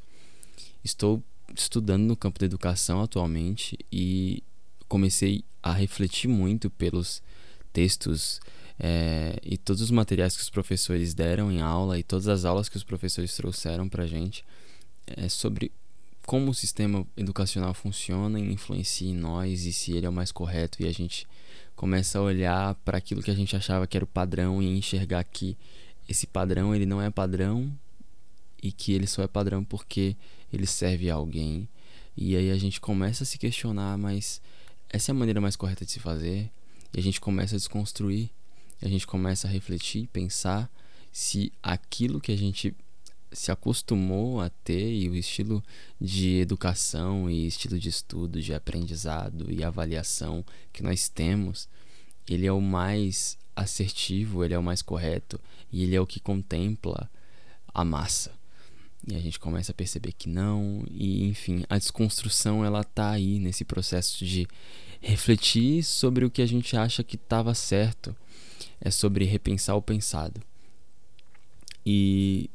Estou 0.84 1.22
estudando 1.56 2.04
no 2.04 2.16
campo 2.16 2.40
da 2.40 2.46
educação 2.46 3.02
atualmente 3.02 3.78
e 3.92 4.44
comecei 4.88 5.44
a 5.62 5.72
refletir 5.72 6.28
muito 6.28 6.70
pelos 6.70 7.22
textos 7.72 8.40
é, 8.80 9.38
e 9.44 9.58
todos 9.58 9.82
os 9.82 9.92
materiais 9.92 10.36
que 10.36 10.42
os 10.42 10.50
professores 10.50 11.14
deram 11.14 11.52
em 11.52 11.62
aula 11.62 12.00
e 12.00 12.04
todas 12.04 12.28
as 12.28 12.46
aulas 12.46 12.68
que 12.68 12.78
os 12.78 12.84
professores 12.84 13.36
trouxeram 13.36 13.88
para 13.88 14.08
gente 14.08 14.44
é, 15.06 15.30
sobre 15.30 15.72
como 16.26 16.52
o 16.52 16.54
sistema 16.54 17.06
educacional 17.18 17.74
funciona 17.74 18.40
e 18.40 18.52
influencia 18.52 19.10
em 19.10 19.16
nós 19.16 19.66
e 19.66 19.74
se 19.74 19.92
ele 19.94 20.06
é 20.06 20.10
o 20.10 20.14
mais 20.14 20.32
correto 20.32 20.82
e 20.82 20.88
a 20.88 20.92
gente 20.92 21.28
começa 21.76 22.20
a 22.20 22.22
olhar 22.22 22.76
para 22.86 22.98
aquilo 22.98 23.24
que 23.24 23.32
a 23.32 23.36
gente 23.36 23.56
achava 23.56 23.88
que 23.88 23.98
era 23.98 24.04
o 24.04 24.08
padrão 24.08 24.62
e 24.62 24.78
enxergar 24.78 25.24
que 25.24 25.58
esse 26.08 26.28
padrão 26.28 26.76
ele 26.76 26.86
não 26.86 27.02
é 27.02 27.10
padrão 27.10 27.72
e 28.62 28.72
que 28.72 28.94
ele 28.94 29.08
só 29.08 29.24
é 29.24 29.28
padrão 29.28 29.64
porque 29.64 30.16
ele 30.52 30.66
serve 30.66 31.10
a 31.10 31.16
alguém. 31.16 31.68
E 32.16 32.36
aí 32.36 32.52
a 32.52 32.58
gente 32.58 32.82
começa 32.82 33.24
a 33.24 33.26
se 33.26 33.38
questionar, 33.38 33.98
mas 33.98 34.42
essa 34.90 35.12
é 35.12 35.14
a 35.14 35.16
maneira 35.16 35.40
mais 35.42 35.56
correta 35.56 35.86
de 35.86 35.92
se 35.92 36.00
fazer? 36.00 36.52
E 36.94 37.00
a 37.00 37.04
gente 37.04 37.22
começa 37.22 37.56
a 37.56 37.58
desconstruir, 37.58 38.30
a 38.82 38.88
gente 38.88 39.08
começa 39.08 39.48
a 39.48 39.52
refletir, 39.52 40.08
pensar 40.08 40.70
se 41.12 41.52
aquilo 41.64 42.20
que 42.20 42.32
a 42.32 42.38
gente 42.38 42.76
se 43.32 43.52
acostumou 43.52 44.42
a 44.42 44.50
ter 44.50 44.94
e 44.94 45.08
o 45.08 45.16
estilo 45.16 45.64
de 46.00 46.40
educação 46.40 47.30
e 47.30 47.48
estilo 47.48 47.80
de 47.80 47.88
estudo, 47.88 48.42
de 48.42 48.54
aprendizado 48.54 49.50
e 49.50 49.64
avaliação 49.64 50.46
que 50.74 50.84
nós 50.84 51.08
temos, 51.08 51.70
ele 52.28 52.46
é 52.46 52.52
o 52.52 52.62
mais 52.62 53.38
assertivo, 53.56 54.44
ele 54.44 54.54
é 54.54 54.60
o 54.60 54.64
mais 54.64 54.82
correto 54.82 55.40
e 55.72 55.84
ele 55.84 55.96
é 55.96 56.02
o 56.02 56.08
que 56.08 56.20
contempla 56.20 57.10
a 57.74 57.86
massa. 57.86 58.41
E 59.08 59.16
a 59.16 59.20
gente 59.20 59.40
começa 59.40 59.72
a 59.72 59.76
perceber 59.76 60.12
que 60.12 60.30
não, 60.30 60.84
e 60.90 61.26
enfim, 61.26 61.64
a 61.70 61.78
desconstrução 61.78 62.64
ela 62.64 62.84
tá 62.84 63.10
aí 63.12 63.40
nesse 63.40 63.66
processo 63.66 64.24
de 64.24 64.48
refletir 65.00 65.84
sobre 65.84 66.24
o 66.24 66.30
que 66.30 66.42
a 66.42 66.46
gente 66.46 66.78
acha 66.78 67.04
que 67.04 67.16
estava 67.16 67.54
certo. 67.56 68.16
É 68.80 68.92
sobre 68.92 69.26
repensar 69.26 69.76
o 69.76 69.82
pensado. 69.82 70.42
E 71.86 72.50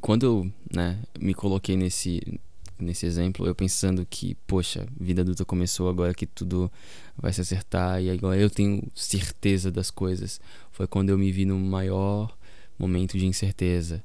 quando 0.00 0.24
eu, 0.24 0.52
né, 0.72 1.00
me 1.18 1.34
coloquei 1.34 1.76
nesse 1.76 2.40
nesse 2.80 3.06
exemplo, 3.06 3.44
eu 3.44 3.56
pensando 3.56 4.06
que, 4.08 4.36
poxa, 4.46 4.86
vida 5.00 5.22
adulta 5.22 5.44
começou 5.44 5.88
agora 5.88 6.14
que 6.14 6.26
tudo 6.26 6.70
vai 7.16 7.32
se 7.32 7.40
acertar 7.40 8.00
e 8.00 8.08
agora 8.08 8.38
eu 8.38 8.48
tenho 8.48 8.82
certeza 8.94 9.70
das 9.70 9.90
coisas. 9.90 10.40
Foi 10.70 10.86
quando 10.86 11.10
eu 11.10 11.18
me 11.18 11.32
vi 11.32 11.44
no 11.44 11.58
maior 11.58 12.36
momento 12.78 13.18
de 13.18 13.26
incerteza 13.26 14.02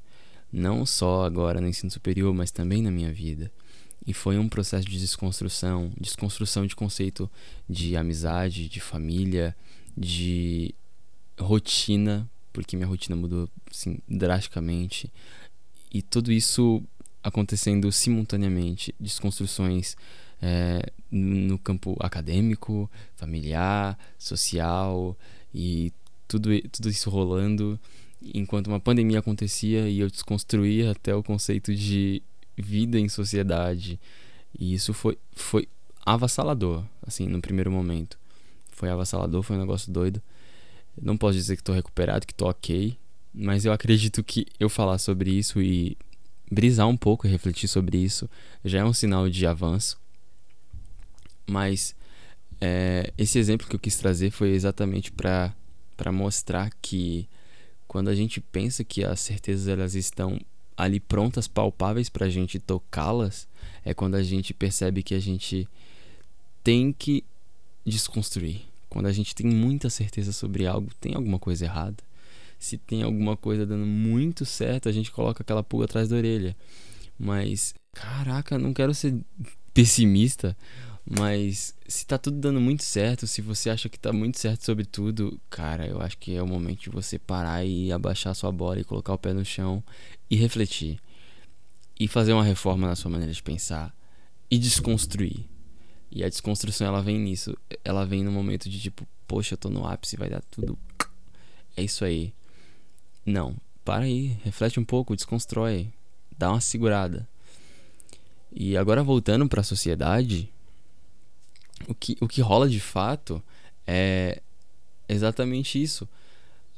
não 0.54 0.86
só 0.86 1.26
agora 1.26 1.60
no 1.60 1.68
ensino 1.68 1.90
superior, 1.90 2.32
mas 2.34 2.52
também 2.52 2.82
na 2.82 2.92
minha 2.92 3.12
vida. 3.12 3.52
E 4.06 4.14
foi 4.14 4.38
um 4.38 4.48
processo 4.48 4.88
de 4.88 5.00
desconstrução, 5.00 5.92
desconstrução 6.00 6.68
de 6.68 6.76
conceito 6.76 7.30
de 7.68 7.98
amizade, 7.98 8.70
de 8.70 8.80
família, 8.80 9.56
de 9.98 10.76
rotina, 11.40 12.30
porque 12.52 12.76
minha 12.76 12.88
rotina 12.88 13.16
mudou 13.16 13.50
assim, 13.72 14.00
drasticamente. 14.08 15.12
E 15.92 16.02
tudo 16.02 16.32
isso 16.32 16.84
acontecendo 17.24 17.92
simultaneamente, 17.92 18.94
desconstruções 19.00 19.96
é, 20.42 20.92
no 21.10 21.58
campo 21.58 21.96
acadêmico, 22.00 22.92
familiar, 23.16 23.98
social 24.20 25.18
e 25.56 25.94
tudo, 26.28 26.50
tudo 26.70 26.90
isso 26.90 27.10
rolando 27.10 27.80
enquanto 28.34 28.68
uma 28.68 28.80
pandemia 28.80 29.20
acontecia 29.20 29.90
e 29.90 30.00
eu 30.00 30.10
desconstruía 30.10 30.92
até 30.92 31.16
o 31.16 31.24
conceito 31.24 31.74
de 31.74 32.22
vida 32.58 33.00
em 33.00 33.10
sociedade. 33.10 34.00
E 34.58 34.74
isso 34.74 34.94
foi, 34.94 35.18
foi 35.32 35.68
avassalador, 36.06 36.84
assim, 37.06 37.28
no 37.28 37.42
primeiro 37.42 37.72
momento. 37.72 38.18
Foi 38.72 38.90
avassalador, 38.90 39.42
foi 39.44 39.56
um 39.56 39.60
negócio 39.60 39.92
doido. 39.92 40.22
Não 41.02 41.18
posso 41.18 41.38
dizer 41.38 41.56
que 41.56 41.62
estou 41.62 41.74
recuperado, 41.74 42.26
que 42.26 42.34
estou 42.34 42.50
ok, 42.50 42.96
mas 43.34 43.66
eu 43.66 43.74
acredito 43.74 44.24
que 44.24 44.46
eu 44.60 44.70
falar 44.70 45.00
sobre 45.00 45.32
isso 45.32 45.62
e 45.62 45.98
brisar 46.52 46.88
um 46.88 46.98
pouco 46.98 47.26
e 47.26 47.30
refletir 47.30 47.68
sobre 47.68 47.98
isso 47.98 48.30
já 48.64 48.80
é 48.80 48.86
um 48.86 48.94
sinal 48.94 49.28
de 49.30 49.46
avanço. 49.48 50.00
Mas 51.48 51.96
é, 52.62 53.12
esse 53.18 53.40
exemplo 53.40 53.68
que 53.68 53.76
eu 53.76 53.80
quis 53.80 53.98
trazer 53.98 54.32
foi 54.32 54.52
exatamente 54.52 55.12
para 55.12 55.54
mostrar 56.12 56.72
que 56.82 57.28
quando 57.94 58.08
a 58.08 58.16
gente 58.16 58.42
pensa 58.42 58.84
que 58.84 59.04
as 59.04 59.20
certezas 59.20 59.68
elas 59.68 59.94
estão 59.94 60.42
ali 60.76 61.00
prontas, 61.00 61.48
palpáveis 61.48 62.10
para 62.10 62.26
a 62.26 62.30
gente 62.30 62.58
tocá-las, 62.58 63.48
é 63.86 63.94
quando 63.94 64.16
a 64.16 64.24
gente 64.24 64.52
percebe 64.52 65.04
que 65.04 65.14
a 65.14 65.20
gente 65.20 65.68
tem 66.64 66.92
que 66.92 67.24
desconstruir. 67.86 68.62
Quando 68.90 69.06
a 69.06 69.12
gente 69.12 69.36
tem 69.36 69.46
muita 69.46 69.92
certeza 69.92 70.34
sobre 70.34 70.66
algo, 70.66 70.90
tem 71.00 71.14
alguma 71.14 71.38
coisa 71.38 71.66
errada. 71.66 72.04
Se 72.58 72.80
tem 72.80 73.04
alguma 73.04 73.38
coisa 73.38 73.64
dando 73.64 73.86
muito 73.86 74.44
certo, 74.44 74.90
a 74.90 74.92
gente 74.92 75.12
coloca 75.12 75.44
aquela 75.44 75.62
pulga 75.62 75.86
atrás 75.86 76.10
da 76.10 76.16
orelha. 76.16 76.58
Mas, 77.20 77.76
caraca, 77.92 78.58
não 78.58 78.74
quero 78.74 78.96
ser 78.96 79.16
pessimista, 79.72 80.58
mas 81.06 81.76
se 81.88 82.06
tá 82.06 82.18
tudo 82.18 82.38
dando 82.38 82.62
muito 82.62 82.84
certo, 82.84 83.28
se 83.28 83.42
você 83.42 83.70
acha 83.70 83.90
que 83.90 84.00
tá 84.00 84.14
muito 84.14 84.40
certo 84.40 84.64
sobre 84.64 84.86
tudo, 84.86 85.40
cara, 85.50 85.86
eu 85.86 86.02
acho 86.02 86.18
que 86.18 86.34
é 86.34 86.42
o 86.42 86.48
momento 86.48 86.82
de 86.82 86.90
você 86.90 87.20
parar 87.20 87.66
e 87.66 87.92
abaixar 87.92 88.34
sua 88.34 88.52
bola 88.52 88.80
e 88.80 88.86
colocar 88.86 89.14
o 89.14 89.18
pé 89.18 89.34
no 89.34 89.44
chão 89.44 89.84
e 90.30 90.36
refletir. 90.36 91.00
E 92.00 92.08
fazer 92.08 92.34
uma 92.34 92.44
reforma 92.44 92.88
na 92.88 92.96
sua 92.96 93.12
maneira 93.12 93.34
de 93.34 93.44
pensar 93.44 93.94
e 94.50 94.58
desconstruir. 94.58 95.46
E 96.10 96.24
a 96.24 96.30
desconstrução 96.30 96.88
ela 96.88 97.02
vem 97.02 97.20
nisso, 97.20 97.58
ela 97.84 98.06
vem 98.06 98.24
no 98.24 98.32
momento 98.32 98.70
de 98.70 98.80
tipo, 98.80 99.06
poxa, 99.28 99.56
eu 99.56 99.58
tô 99.58 99.70
no 99.70 99.86
ápice, 99.86 100.16
vai 100.16 100.30
dar 100.30 100.42
tudo. 100.44 100.78
É 101.76 101.84
isso 101.84 102.06
aí. 102.06 102.34
Não, 103.26 103.56
para 103.84 104.06
aí, 104.06 104.38
reflete 104.44 104.80
um 104.80 104.86
pouco, 104.86 105.16
desconstrói, 105.16 105.92
dá 106.38 106.52
uma 106.52 106.62
segurada. 106.62 107.28
E 108.52 108.78
agora 108.78 109.04
voltando 109.04 109.48
para 109.50 109.62
a 109.62 109.64
sociedade, 109.64 110.53
o 111.88 111.94
que, 111.94 112.18
o 112.22 112.28
que 112.28 112.42
rola 112.42 112.70
de 112.70 112.80
fato 112.80 113.42
é 113.86 114.42
exatamente 115.08 115.82
isso. 115.82 116.08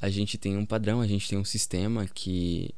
A 0.02 0.10
gente 0.10 0.38
tem 0.38 0.58
um 0.58 0.66
padrão, 0.66 1.02
a 1.02 1.08
gente 1.08 1.28
tem 1.30 1.38
um 1.38 1.46
sistema 1.46 2.06
que, 2.08 2.74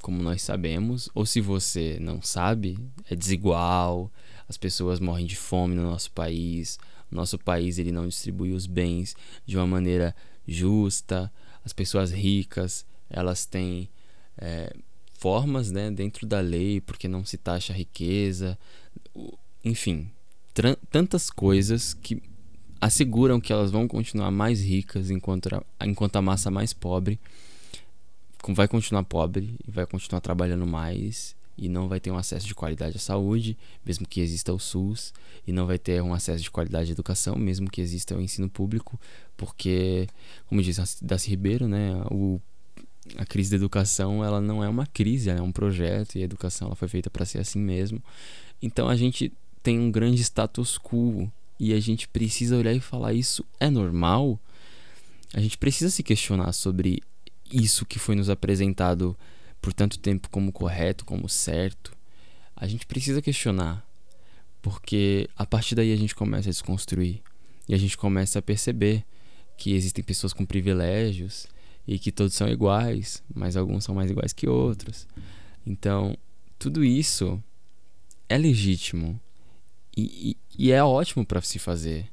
como 0.00 0.22
nós 0.22 0.42
sabemos, 0.42 1.08
ou 1.14 1.26
se 1.26 1.40
você 1.40 1.98
não 2.00 2.22
sabe, 2.22 2.78
é 3.10 3.16
desigual, 3.16 4.10
as 4.48 4.56
pessoas 4.56 5.00
morrem 5.00 5.26
de 5.26 5.36
fome 5.36 5.74
no 5.74 5.82
nosso 5.82 6.10
país, 6.12 6.78
nosso 7.10 7.38
país 7.38 7.78
ele 7.78 7.92
não 7.92 8.08
distribui 8.08 8.52
os 8.52 8.66
bens 8.66 9.14
de 9.44 9.56
uma 9.56 9.66
maneira 9.66 10.14
justa, 10.46 11.30
as 11.64 11.72
pessoas 11.72 12.10
ricas 12.10 12.86
elas 13.10 13.44
têm 13.44 13.88
é, 14.38 14.74
formas, 15.12 15.70
né, 15.70 15.90
dentro 15.90 16.26
da 16.26 16.40
lei, 16.40 16.80
porque 16.80 17.06
não 17.06 17.24
se 17.24 17.36
taxa 17.36 17.72
a 17.72 17.76
riqueza, 17.76 18.58
enfim, 19.62 20.10
tantas 20.90 21.30
coisas 21.30 21.94
que 21.94 22.22
asseguram 22.80 23.40
que 23.40 23.52
elas 23.52 23.70
vão 23.70 23.86
continuar 23.86 24.30
mais 24.30 24.60
ricas 24.60 25.10
enquanto 25.10 25.48
a, 25.54 25.86
enquanto 25.86 26.16
a 26.16 26.22
massa 26.22 26.50
mais 26.50 26.72
pobre 26.72 27.18
vai 28.48 28.66
continuar 28.66 29.04
pobre 29.04 29.54
e 29.64 29.70
vai 29.70 29.86
continuar 29.86 30.20
trabalhando 30.20 30.66
mais 30.66 31.36
e 31.56 31.68
não 31.68 31.86
vai 31.86 32.00
ter 32.00 32.10
um 32.10 32.16
acesso 32.16 32.46
de 32.46 32.54
qualidade 32.54 32.96
à 32.96 33.00
saúde, 33.00 33.56
mesmo 33.84 34.08
que 34.08 34.20
exista 34.20 34.52
o 34.52 34.58
SUS, 34.58 35.12
e 35.46 35.52
não 35.52 35.66
vai 35.66 35.78
ter 35.78 36.02
um 36.02 36.14
acesso 36.14 36.42
de 36.42 36.50
qualidade 36.50 36.90
à 36.90 36.92
educação, 36.92 37.36
mesmo 37.36 37.70
que 37.70 37.80
exista 37.80 38.16
o 38.16 38.20
ensino 38.20 38.48
público, 38.48 38.98
porque, 39.36 40.08
como 40.46 40.62
diz 40.62 40.98
Darcy 41.02 41.30
Ribeiro, 41.30 41.68
né, 41.68 42.02
o, 42.10 42.40
a 43.16 43.26
crise 43.26 43.50
da 43.50 43.56
educação 43.56 44.24
ela 44.24 44.40
não 44.40 44.64
é 44.64 44.68
uma 44.68 44.86
crise, 44.86 45.30
ela 45.30 45.40
é 45.40 45.42
um 45.42 45.52
projeto 45.52 46.16
e 46.16 46.22
a 46.22 46.24
educação 46.24 46.66
ela 46.68 46.74
foi 46.74 46.88
feita 46.88 47.10
para 47.10 47.24
ser 47.24 47.38
assim 47.38 47.60
mesmo. 47.60 48.02
Então 48.60 48.88
a 48.88 48.96
gente 48.96 49.32
tem 49.62 49.78
um 49.78 49.90
grande 49.90 50.20
status 50.22 50.78
quo 50.78 51.30
e 51.58 51.72
a 51.72 51.80
gente 51.80 52.08
precisa 52.08 52.56
olhar 52.56 52.72
e 52.72 52.80
falar 52.80 53.12
isso 53.12 53.44
é 53.60 53.70
normal. 53.70 54.38
A 55.32 55.40
gente 55.40 55.56
precisa 55.56 55.90
se 55.90 56.02
questionar 56.02 56.52
sobre 56.52 57.00
isso 57.50 57.86
que 57.86 57.98
foi 57.98 58.14
nos 58.14 58.28
apresentado 58.28 59.16
por 59.60 59.72
tanto 59.72 59.98
tempo 59.98 60.28
como 60.28 60.50
correto, 60.50 61.04
como 61.04 61.28
certo, 61.28 61.96
a 62.56 62.66
gente 62.66 62.84
precisa 62.84 63.22
questionar. 63.22 63.86
Porque 64.60 65.28
a 65.36 65.46
partir 65.46 65.74
daí 65.74 65.92
a 65.92 65.96
gente 65.96 66.14
começa 66.14 66.48
a 66.48 66.52
desconstruir. 66.52 67.22
E 67.68 67.74
a 67.74 67.78
gente 67.78 67.96
começa 67.96 68.40
a 68.40 68.42
perceber 68.42 69.04
que 69.56 69.72
existem 69.72 70.02
pessoas 70.02 70.32
com 70.32 70.44
privilégios 70.44 71.46
e 71.86 71.98
que 71.98 72.10
todos 72.10 72.34
são 72.34 72.48
iguais, 72.48 73.22
mas 73.32 73.56
alguns 73.56 73.84
são 73.84 73.94
mais 73.94 74.10
iguais 74.10 74.32
que 74.32 74.48
outros. 74.48 75.06
Então, 75.64 76.16
tudo 76.58 76.84
isso 76.84 77.42
é 78.28 78.36
legítimo 78.36 79.20
e, 79.96 80.36
e, 80.58 80.66
e 80.66 80.72
é 80.72 80.82
ótimo 80.82 81.24
para 81.24 81.40
se 81.40 81.58
fazer. 81.58 82.06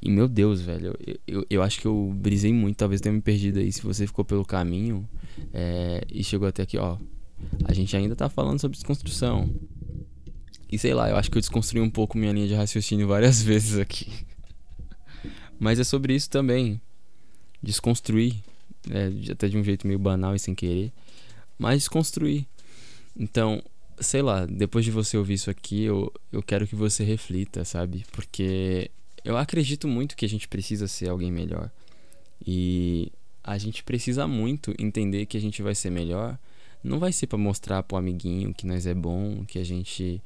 E 0.00 0.10
meu 0.10 0.28
Deus, 0.28 0.60
velho, 0.60 0.94
eu, 1.06 1.18
eu, 1.26 1.46
eu, 1.48 1.62
acho 1.62 1.80
que 1.80 1.86
eu 1.86 2.12
brisei 2.14 2.52
muito, 2.52 2.76
talvez 2.76 3.00
tenha 3.00 3.12
me 3.12 3.20
perdido 3.20 3.58
aí. 3.58 3.72
Se 3.72 3.82
você 3.82 4.06
ficou 4.06 4.24
pelo 4.24 4.44
caminho 4.44 5.08
é, 5.52 6.04
e 6.10 6.22
chegou 6.22 6.46
até 6.46 6.62
aqui, 6.62 6.76
ó. 6.76 6.98
A 7.64 7.72
gente 7.72 7.96
ainda 7.96 8.16
tá 8.16 8.28
falando 8.28 8.60
sobre 8.60 8.76
desconstrução. 8.76 9.50
E 10.70 10.78
sei 10.78 10.94
lá, 10.94 11.08
eu 11.08 11.16
acho 11.16 11.30
que 11.30 11.38
eu 11.38 11.40
desconstruí 11.40 11.80
um 11.80 11.90
pouco 11.90 12.18
minha 12.18 12.32
linha 12.32 12.46
de 12.46 12.54
raciocínio 12.54 13.06
várias 13.06 13.40
vezes 13.42 13.78
aqui. 13.78 14.10
Mas 15.58 15.78
é 15.78 15.84
sobre 15.84 16.14
isso 16.14 16.28
também. 16.28 16.80
Desconstruir. 17.62 18.36
É, 18.90 19.32
até 19.32 19.48
de 19.48 19.58
um 19.58 19.64
jeito 19.64 19.86
meio 19.86 19.98
banal 19.98 20.34
e 20.34 20.38
sem 20.38 20.54
querer. 20.54 20.92
Mas 21.58 21.78
desconstruir. 21.78 22.46
Então, 23.18 23.62
sei 24.00 24.22
lá, 24.22 24.46
depois 24.46 24.84
de 24.84 24.90
você 24.90 25.16
ouvir 25.16 25.34
isso 25.34 25.50
aqui, 25.50 25.84
eu, 25.84 26.12
eu 26.32 26.42
quero 26.42 26.66
que 26.66 26.74
você 26.74 27.04
reflita, 27.04 27.64
sabe? 27.64 28.04
Porque 28.12 28.90
eu 29.24 29.36
acredito 29.36 29.88
muito 29.88 30.16
que 30.16 30.24
a 30.24 30.28
gente 30.28 30.48
precisa 30.48 30.86
ser 30.86 31.08
alguém 31.08 31.32
melhor. 31.32 31.70
E 32.46 33.10
a 33.42 33.58
gente 33.58 33.82
precisa 33.82 34.26
muito 34.26 34.74
entender 34.78 35.26
que 35.26 35.36
a 35.36 35.40
gente 35.40 35.62
vai 35.62 35.74
ser 35.74 35.90
melhor. 35.90 36.38
Não 36.82 36.98
vai 36.98 37.12
ser 37.12 37.26
para 37.26 37.38
mostrar 37.38 37.82
pro 37.82 37.96
amiguinho 37.96 38.54
que 38.54 38.66
nós 38.66 38.86
é 38.86 38.94
bom, 38.94 39.44
que 39.44 39.58
a 39.58 39.64
gente 39.64 40.22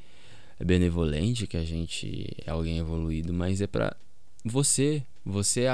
é 0.58 0.64
benevolente, 0.64 1.46
que 1.46 1.56
a 1.56 1.64
gente 1.64 2.28
é 2.44 2.50
alguém 2.50 2.78
evoluído, 2.78 3.32
mas 3.32 3.60
é 3.60 3.66
para 3.66 3.96
você, 4.44 5.02
você 5.24 5.66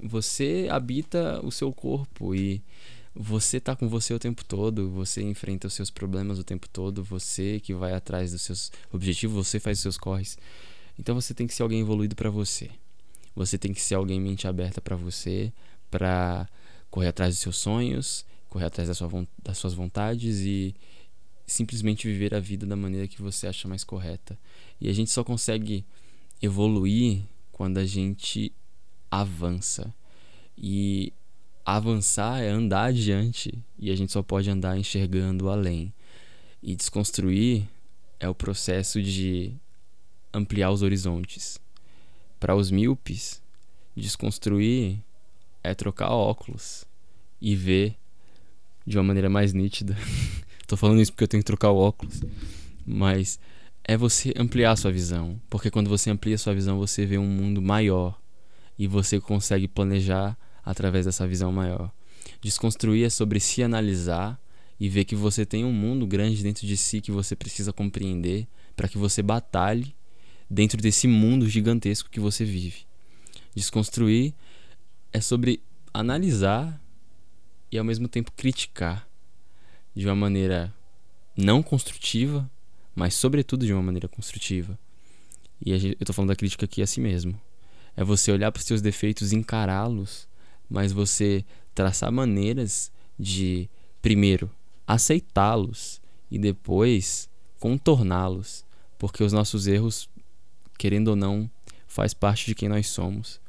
você 0.00 0.68
habita 0.70 1.44
o 1.44 1.50
seu 1.50 1.72
corpo 1.72 2.34
e 2.34 2.62
você 3.14 3.58
tá 3.60 3.74
com 3.74 3.88
você 3.88 4.14
o 4.14 4.18
tempo 4.18 4.44
todo, 4.44 4.90
você 4.90 5.22
enfrenta 5.22 5.66
os 5.66 5.74
seus 5.74 5.90
problemas 5.90 6.38
o 6.38 6.44
tempo 6.44 6.68
todo, 6.68 7.02
você 7.02 7.60
que 7.60 7.74
vai 7.74 7.92
atrás 7.92 8.32
dos 8.32 8.42
seus 8.42 8.70
objetivos, 8.92 9.46
você 9.46 9.58
faz 9.58 9.78
os 9.78 9.82
seus 9.82 9.98
corres. 9.98 10.38
Então 10.98 11.14
você 11.14 11.32
tem 11.34 11.46
que 11.46 11.54
ser 11.54 11.62
alguém 11.62 11.80
evoluído 11.80 12.14
para 12.14 12.30
você. 12.30 12.70
Você 13.34 13.56
tem 13.56 13.72
que 13.72 13.80
ser 13.80 13.94
alguém 13.94 14.20
mente 14.20 14.48
aberta 14.48 14.80
para 14.80 14.96
você, 14.96 15.52
para 15.90 16.48
correr 16.90 17.08
atrás 17.08 17.34
dos 17.34 17.42
seus 17.42 17.56
sonhos, 17.56 18.24
correr 18.48 18.66
atrás 18.66 18.88
da 18.88 18.94
sua, 18.94 19.28
das 19.42 19.58
suas 19.58 19.74
vontades 19.74 20.40
e 20.40 20.74
simplesmente 21.46 22.06
viver 22.06 22.34
a 22.34 22.40
vida 22.40 22.66
da 22.66 22.76
maneira 22.76 23.08
que 23.08 23.22
você 23.22 23.46
acha 23.46 23.68
mais 23.68 23.84
correta. 23.84 24.38
E 24.80 24.88
a 24.88 24.92
gente 24.92 25.10
só 25.10 25.24
consegue 25.24 25.84
evoluir 26.42 27.22
quando 27.52 27.78
a 27.78 27.84
gente 27.84 28.52
avança. 29.10 29.94
E 30.56 31.12
avançar 31.76 32.42
é 32.42 32.48
andar 32.48 32.84
adiante 32.84 33.52
e 33.78 33.90
a 33.90 33.96
gente 33.96 34.10
só 34.10 34.22
pode 34.22 34.48
andar 34.48 34.78
enxergando 34.78 35.50
além. 35.50 35.92
E 36.62 36.74
desconstruir 36.74 37.68
é 38.18 38.28
o 38.28 38.34
processo 38.34 39.02
de 39.02 39.52
ampliar 40.32 40.70
os 40.70 40.82
horizontes. 40.82 41.60
Para 42.40 42.56
os 42.56 42.70
míopes, 42.70 43.42
desconstruir 43.94 44.98
é 45.62 45.74
trocar 45.74 46.10
óculos 46.10 46.84
e 47.40 47.54
ver 47.54 47.96
de 48.86 48.96
uma 48.96 49.04
maneira 49.04 49.28
mais 49.28 49.52
nítida. 49.52 49.94
Tô 50.66 50.76
falando 50.76 51.02
isso 51.02 51.12
porque 51.12 51.24
eu 51.24 51.28
tenho 51.28 51.42
que 51.42 51.46
trocar 51.46 51.70
o 51.70 51.76
óculos, 51.76 52.22
mas 52.86 53.38
é 53.84 53.96
você 53.96 54.32
ampliar 54.36 54.72
a 54.72 54.76
sua 54.76 54.90
visão, 54.90 55.40
porque 55.48 55.70
quando 55.70 55.88
você 55.88 56.10
amplia 56.10 56.34
a 56.34 56.38
sua 56.38 56.54
visão, 56.54 56.78
você 56.78 57.04
vê 57.04 57.18
um 57.18 57.26
mundo 57.26 57.60
maior 57.60 58.18
e 58.78 58.86
você 58.86 59.20
consegue 59.20 59.68
planejar 59.68 60.36
através 60.68 61.06
dessa 61.06 61.26
visão 61.26 61.50
maior. 61.50 61.90
Desconstruir 62.42 63.06
é 63.06 63.08
sobre 63.08 63.40
se 63.40 63.62
analisar 63.62 64.38
e 64.78 64.86
ver 64.86 65.06
que 65.06 65.16
você 65.16 65.46
tem 65.46 65.64
um 65.64 65.72
mundo 65.72 66.06
grande 66.06 66.42
dentro 66.42 66.66
de 66.66 66.76
si 66.76 67.00
que 67.00 67.10
você 67.10 67.34
precisa 67.34 67.72
compreender 67.72 68.46
para 68.76 68.86
que 68.86 68.98
você 68.98 69.22
batalhe 69.22 69.96
dentro 70.48 70.78
desse 70.82 71.08
mundo 71.08 71.48
gigantesco 71.48 72.10
que 72.10 72.20
você 72.20 72.44
vive. 72.44 72.86
Desconstruir 73.54 74.34
é 75.10 75.22
sobre 75.22 75.62
analisar 75.92 76.78
e 77.72 77.78
ao 77.78 77.84
mesmo 77.84 78.06
tempo 78.06 78.30
criticar 78.32 79.08
de 79.96 80.04
uma 80.04 80.14
maneira 80.14 80.72
não 81.34 81.62
construtiva, 81.62 82.48
mas 82.94 83.14
sobretudo 83.14 83.64
de 83.64 83.72
uma 83.72 83.82
maneira 83.82 84.06
construtiva. 84.06 84.78
E 85.64 85.72
eu 85.72 85.78
estou 85.98 86.14
falando 86.14 86.28
da 86.28 86.36
crítica 86.36 86.66
aqui 86.66 86.82
a 86.82 86.86
si 86.86 87.00
mesmo. 87.00 87.40
É 87.96 88.04
você 88.04 88.30
olhar 88.30 88.52
para 88.52 88.60
os 88.60 88.66
seus 88.66 88.82
defeitos 88.82 89.32
encará-los, 89.32 90.27
mas 90.68 90.92
você 90.92 91.44
traçar 91.74 92.10
maneiras 92.12 92.90
de, 93.18 93.68
primeiro, 94.02 94.50
aceitá-los 94.86 96.00
e 96.30 96.38
depois 96.38 97.28
contorná-los, 97.58 98.64
porque 98.98 99.22
os 99.22 99.32
nossos 99.32 99.66
erros 99.66 100.08
querendo 100.78 101.08
ou 101.08 101.16
não, 101.16 101.50
faz 101.86 102.14
parte 102.14 102.46
de 102.46 102.54
quem 102.54 102.68
nós 102.68 102.86
somos. 102.86 103.40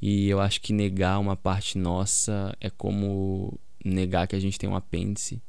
E 0.00 0.28
eu 0.28 0.38
acho 0.38 0.60
que 0.60 0.72
negar 0.72 1.18
uma 1.18 1.34
parte 1.34 1.78
nossa 1.78 2.54
é 2.60 2.68
como 2.68 3.58
negar 3.82 4.28
que 4.28 4.36
a 4.36 4.40
gente 4.40 4.58
tem 4.58 4.68
um 4.68 4.76
apêndice 4.76 5.42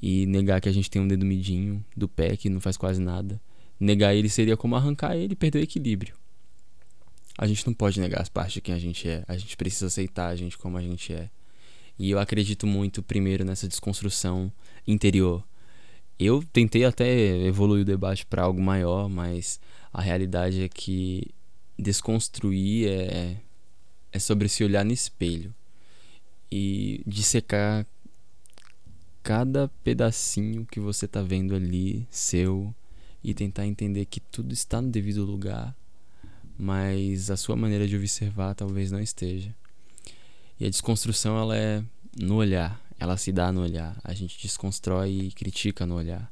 e 0.00 0.26
negar 0.26 0.60
que 0.60 0.68
a 0.68 0.72
gente 0.72 0.88
tem 0.88 1.02
um 1.02 1.08
dedo 1.08 1.26
midinho 1.26 1.84
do 1.96 2.08
pé 2.08 2.36
que 2.36 2.48
não 2.48 2.60
faz 2.60 2.76
quase 2.76 3.00
nada. 3.00 3.40
Negar 3.80 4.14
ele 4.14 4.28
seria 4.28 4.56
como 4.56 4.76
arrancar 4.76 5.16
ele 5.16 5.32
e 5.32 5.36
perder 5.36 5.58
o 5.58 5.62
equilíbrio. 5.62 6.14
A 7.38 7.46
gente 7.46 7.64
não 7.64 7.72
pode 7.72 8.00
negar 8.00 8.20
as 8.20 8.28
partes 8.28 8.54
de 8.54 8.60
quem 8.60 8.74
a 8.74 8.78
gente 8.78 9.08
é. 9.08 9.24
A 9.28 9.38
gente 9.38 9.56
precisa 9.56 9.86
aceitar 9.86 10.26
a 10.26 10.34
gente 10.36 10.58
como 10.58 10.76
a 10.76 10.82
gente 10.82 11.12
é. 11.12 11.30
E 11.96 12.10
eu 12.10 12.18
acredito 12.18 12.66
muito, 12.66 13.00
primeiro, 13.00 13.44
nessa 13.44 13.68
desconstrução 13.68 14.52
interior. 14.86 15.46
Eu 16.18 16.42
tentei 16.52 16.84
até 16.84 17.06
evoluir 17.46 17.82
o 17.82 17.84
debate 17.84 18.26
para 18.26 18.42
algo 18.42 18.60
maior, 18.60 19.08
mas 19.08 19.60
a 19.92 20.02
realidade 20.02 20.62
é 20.62 20.68
que 20.68 21.30
desconstruir 21.78 22.88
é, 22.88 23.36
é 24.10 24.18
sobre 24.18 24.48
se 24.48 24.64
olhar 24.64 24.84
no 24.84 24.92
espelho 24.92 25.54
e 26.50 27.02
dissecar 27.06 27.86
cada 29.22 29.68
pedacinho 29.84 30.66
que 30.66 30.80
você 30.80 31.04
está 31.04 31.22
vendo 31.22 31.54
ali 31.54 32.06
seu 32.10 32.74
e 33.22 33.34
tentar 33.34 33.66
entender 33.66 34.06
que 34.06 34.20
tudo 34.20 34.52
está 34.52 34.80
no 34.80 34.90
devido 34.90 35.24
lugar, 35.24 35.76
mas 36.58 37.30
a 37.30 37.36
sua 37.36 37.54
maneira 37.54 37.86
de 37.86 37.96
observar 37.96 38.54
talvez 38.54 38.90
não 38.90 39.00
esteja. 39.00 39.54
E 40.58 40.66
a 40.66 40.68
desconstrução 40.68 41.38
ela 41.38 41.56
é 41.56 41.84
no 42.18 42.34
olhar, 42.34 42.80
ela 42.98 43.16
se 43.16 43.30
dá 43.30 43.52
no 43.52 43.62
olhar. 43.62 43.96
A 44.02 44.12
gente 44.12 44.40
desconstrói 44.42 45.10
e 45.10 45.30
critica 45.30 45.86
no 45.86 45.94
olhar. 45.94 46.30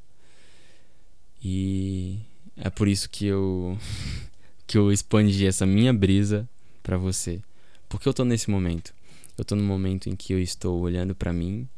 E 1.43 2.19
é 2.57 2.69
por 2.69 2.89
isso 2.89 3.09
que 3.09 3.27
eu 3.27 3.79
que 4.67 4.77
eu 4.77 4.91
expandi 4.91 5.47
essa 5.47 5.65
minha 5.65 5.93
brisa 5.93 6.49
para 6.83 6.99
você. 6.99 7.41
Porque 7.89 8.09
eu 8.09 8.15
tô 8.15 8.25
nesse 8.25 8.51
momento. 8.51 8.93
Eu 9.39 9.45
tô 9.45 9.55
no 9.55 9.62
momento 9.62 10.09
em 10.09 10.17
que 10.17 10.33
eu 10.33 10.41
estou 10.41 10.81
olhando 10.81 11.15
para 11.15 11.33
mim 11.33 11.69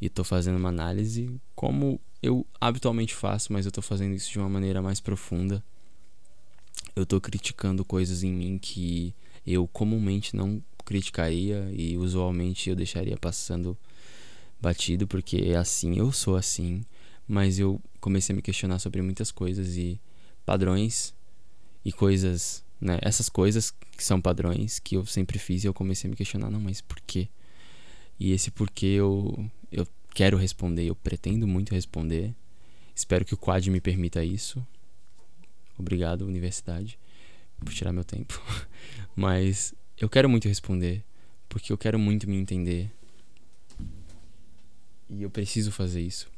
e 0.00 0.08
tô 0.08 0.24
fazendo 0.24 0.56
uma 0.56 0.70
análise 0.70 1.30
como 1.54 2.00
eu 2.20 2.44
habitualmente 2.60 3.14
faço, 3.14 3.52
mas 3.52 3.66
eu 3.66 3.70
tô 3.70 3.80
fazendo 3.80 4.14
isso 4.14 4.30
de 4.30 4.38
uma 4.38 4.48
maneira 4.48 4.82
mais 4.82 4.98
profunda. 4.98 5.62
Eu 6.94 7.06
tô 7.06 7.20
criticando 7.20 7.84
coisas 7.84 8.22
em 8.22 8.32
mim 8.32 8.58
que 8.58 9.14
eu 9.46 9.66
comumente 9.66 10.36
não 10.36 10.62
criticaria 10.84 11.70
e 11.72 11.96
usualmente 11.96 12.70
eu 12.70 12.76
deixaria 12.76 13.16
passando 13.16 13.76
batido, 14.60 15.06
porque 15.06 15.36
é 15.38 15.56
assim, 15.56 15.98
eu 15.98 16.12
sou 16.12 16.36
assim, 16.36 16.84
mas 17.26 17.58
eu 17.58 17.80
comecei 18.00 18.32
a 18.32 18.36
me 18.36 18.42
questionar 18.42 18.78
sobre 18.78 19.02
muitas 19.02 19.30
coisas 19.30 19.76
e 19.76 20.00
padrões 20.44 21.14
e 21.84 21.92
coisas, 21.92 22.64
né? 22.80 22.98
Essas 23.02 23.28
coisas 23.28 23.70
que 23.96 24.04
são 24.04 24.20
padrões 24.20 24.78
que 24.78 24.96
eu 24.96 25.04
sempre 25.06 25.38
fiz 25.38 25.64
e 25.64 25.66
eu 25.66 25.74
comecei 25.74 26.08
a 26.08 26.10
me 26.10 26.16
questionar, 26.16 26.50
não, 26.50 26.60
mas 26.60 26.80
por 26.80 27.00
quê? 27.00 27.28
E 28.18 28.32
esse 28.32 28.50
porquê 28.50 28.86
eu 28.86 29.50
eu 29.70 29.86
quero 30.14 30.36
responder, 30.36 30.84
eu 30.84 30.94
pretendo 30.94 31.46
muito 31.46 31.74
responder. 31.74 32.34
Espero 32.94 33.24
que 33.24 33.34
o 33.34 33.38
quad 33.38 33.66
me 33.70 33.80
permita 33.80 34.24
isso. 34.24 34.64
Obrigado, 35.82 36.24
universidade, 36.24 36.96
por 37.58 37.74
tirar 37.74 37.92
meu 37.92 38.04
tempo. 38.04 38.40
Mas 39.16 39.74
eu 39.98 40.08
quero 40.08 40.28
muito 40.28 40.46
responder, 40.46 41.04
porque 41.48 41.72
eu 41.72 41.76
quero 41.76 41.98
muito 41.98 42.30
me 42.30 42.36
entender. 42.36 42.88
E 45.10 45.22
eu 45.22 45.28
preciso 45.28 45.72
fazer 45.72 46.00
isso. 46.00 46.30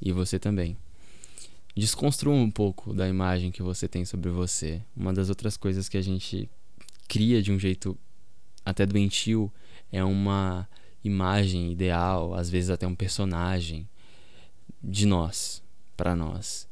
E 0.00 0.10
você 0.10 0.38
também. 0.38 0.76
Desconstrua 1.76 2.34
um 2.34 2.50
pouco 2.50 2.94
da 2.94 3.06
imagem 3.06 3.50
que 3.50 3.62
você 3.62 3.86
tem 3.86 4.06
sobre 4.06 4.30
você. 4.30 4.82
Uma 4.96 5.12
das 5.12 5.28
outras 5.28 5.56
coisas 5.56 5.88
que 5.88 5.98
a 5.98 6.02
gente 6.02 6.48
cria 7.06 7.42
de 7.42 7.52
um 7.52 7.58
jeito 7.58 7.96
até 8.64 8.86
doentio 8.86 9.52
é 9.90 10.02
uma 10.02 10.66
imagem 11.04 11.70
ideal, 11.72 12.34
às 12.34 12.48
vezes 12.48 12.70
até 12.70 12.86
um 12.86 12.94
personagem 12.94 13.86
de 14.82 15.04
nós, 15.04 15.62
para 15.94 16.16
nós. 16.16 16.66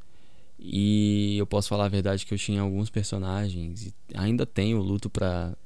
E 0.63 1.39
eu 1.39 1.47
posso 1.47 1.71
falar 1.71 1.87
a 1.87 1.89
verdade 1.89 2.27
que 2.27 2.35
eu 2.35 2.39
tinha 2.39 2.61
alguns 2.61 2.91
personagens 2.91 3.87
e 3.87 3.95
ainda 4.15 4.45
tenho 4.45 4.79
luto 4.79 5.09
para 5.09 5.57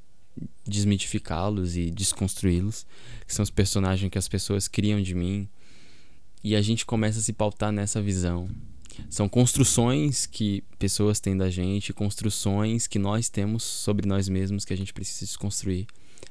desmitificá-los 0.64 1.76
e 1.76 1.90
desconstruí-los, 1.90 2.87
que 3.26 3.35
são 3.35 3.42
os 3.42 3.50
personagens 3.50 4.09
que 4.09 4.18
as 4.18 4.28
pessoas 4.28 4.68
criam 4.68 5.02
de 5.02 5.14
mim. 5.14 5.48
E 6.44 6.54
a 6.54 6.62
gente 6.62 6.87
começa 6.87 7.18
a 7.18 7.22
se 7.22 7.33
pautar 7.33 7.72
nessa 7.72 8.00
visão. 8.00 8.48
São 9.11 9.28
construções 9.28 10.26
que 10.26 10.62
pessoas 10.78 11.18
têm 11.18 11.37
da 11.37 11.50
gente, 11.50 11.92
construções 11.92 12.87
que 12.87 12.98
nós 12.98 13.28
temos 13.28 13.64
sobre 13.64 14.07
nós 14.07 14.28
mesmos 14.28 14.64
que 14.64 14.72
a 14.72 14.76
gente 14.76 14.92
precisa 14.92 15.26
desconstruir. 15.26 15.87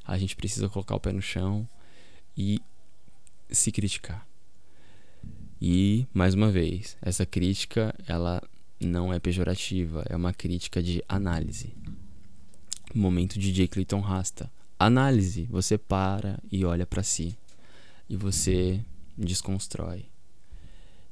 A 0.05 0.17
gente 0.17 0.37
precisa 0.37 0.69
colocar 0.69 0.95
o 0.95 0.99
pé 0.99 1.11
no 1.11 1.21
chão 1.21 1.67
e 2.37 2.61
se 3.49 3.71
criticar. 3.73 4.25
E, 5.61 6.07
mais 6.13 6.33
uma 6.33 6.51
vez, 6.51 6.97
essa 7.01 7.25
crítica, 7.25 7.93
ela 8.07 8.41
não 8.85 9.13
é 9.13 9.19
pejorativa, 9.19 10.03
é 10.09 10.15
uma 10.15 10.33
crítica 10.33 10.81
de 10.81 11.03
análise. 11.07 11.73
Momento 12.93 13.39
de 13.39 13.51
J. 13.51 13.67
Clayton 13.67 13.99
Rasta. 13.99 14.51
Análise, 14.77 15.47
você 15.49 15.77
para 15.77 16.39
e 16.51 16.65
olha 16.65 16.85
para 16.85 17.03
si. 17.03 17.35
E 18.09 18.15
você 18.15 18.79
desconstrói. 19.17 20.05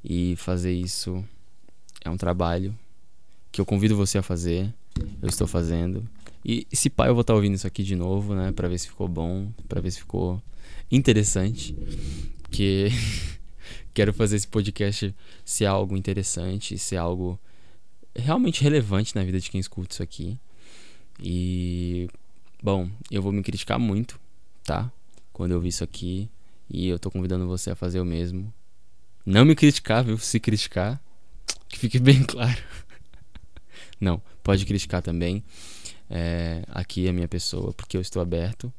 E 0.04 0.36
fazer 0.36 0.72
isso 0.72 1.24
é 2.04 2.10
um 2.10 2.16
trabalho 2.16 2.76
que 3.50 3.60
eu 3.60 3.66
convido 3.66 3.96
você 3.96 4.18
a 4.18 4.22
fazer. 4.22 4.72
Eu 5.20 5.28
estou 5.28 5.46
fazendo. 5.46 6.08
E 6.44 6.66
se 6.72 6.90
pai 6.90 7.08
eu 7.08 7.14
vou 7.14 7.20
estar 7.20 7.34
ouvindo 7.34 7.54
isso 7.54 7.66
aqui 7.66 7.82
de 7.82 7.94
novo, 7.94 8.34
né, 8.34 8.50
para 8.50 8.68
ver 8.68 8.78
se 8.78 8.88
ficou 8.88 9.06
bom, 9.06 9.52
para 9.68 9.80
ver 9.80 9.92
se 9.92 9.98
ficou 9.98 10.42
interessante, 10.90 11.76
que 12.50 12.88
quero 13.94 14.12
fazer 14.12 14.36
esse 14.36 14.48
podcast 14.48 15.14
ser 15.44 15.66
algo 15.66 15.96
interessante, 15.96 16.76
ser 16.78 16.96
algo 16.96 17.38
realmente 18.14 18.62
relevante 18.62 19.14
na 19.14 19.24
vida 19.24 19.40
de 19.40 19.50
quem 19.50 19.60
escuta 19.60 19.92
isso 19.92 20.02
aqui. 20.02 20.38
E 21.20 22.08
bom, 22.62 22.88
eu 23.10 23.22
vou 23.22 23.32
me 23.32 23.42
criticar 23.42 23.78
muito, 23.78 24.18
tá? 24.64 24.90
Quando 25.32 25.52
eu 25.52 25.60
vi 25.60 25.68
isso 25.68 25.84
aqui, 25.84 26.28
e 26.68 26.88
eu 26.88 26.98
tô 26.98 27.10
convidando 27.10 27.46
você 27.46 27.70
a 27.70 27.74
fazer 27.74 28.00
o 28.00 28.04
mesmo. 28.04 28.52
Não 29.24 29.44
me 29.44 29.54
criticar, 29.54 30.04
viu? 30.04 30.18
Se 30.18 30.40
criticar, 30.40 31.00
que 31.68 31.78
fique 31.78 31.98
bem 31.98 32.22
claro. 32.24 32.62
Não, 34.00 34.20
pode 34.42 34.64
criticar 34.64 35.02
também. 35.02 35.44
É, 36.10 36.62
aqui 36.68 37.06
é 37.06 37.10
a 37.10 37.12
minha 37.12 37.28
pessoa, 37.28 37.72
porque 37.72 37.96
eu 37.96 38.00
estou 38.00 38.20
aberto 38.20 38.72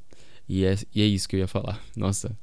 e 0.48 0.66
é, 0.66 0.78
e 0.94 1.02
é 1.02 1.06
isso 1.06 1.28
que 1.28 1.36
eu 1.36 1.40
ia 1.40 1.48
falar. 1.48 1.82
Nossa, 1.96 2.36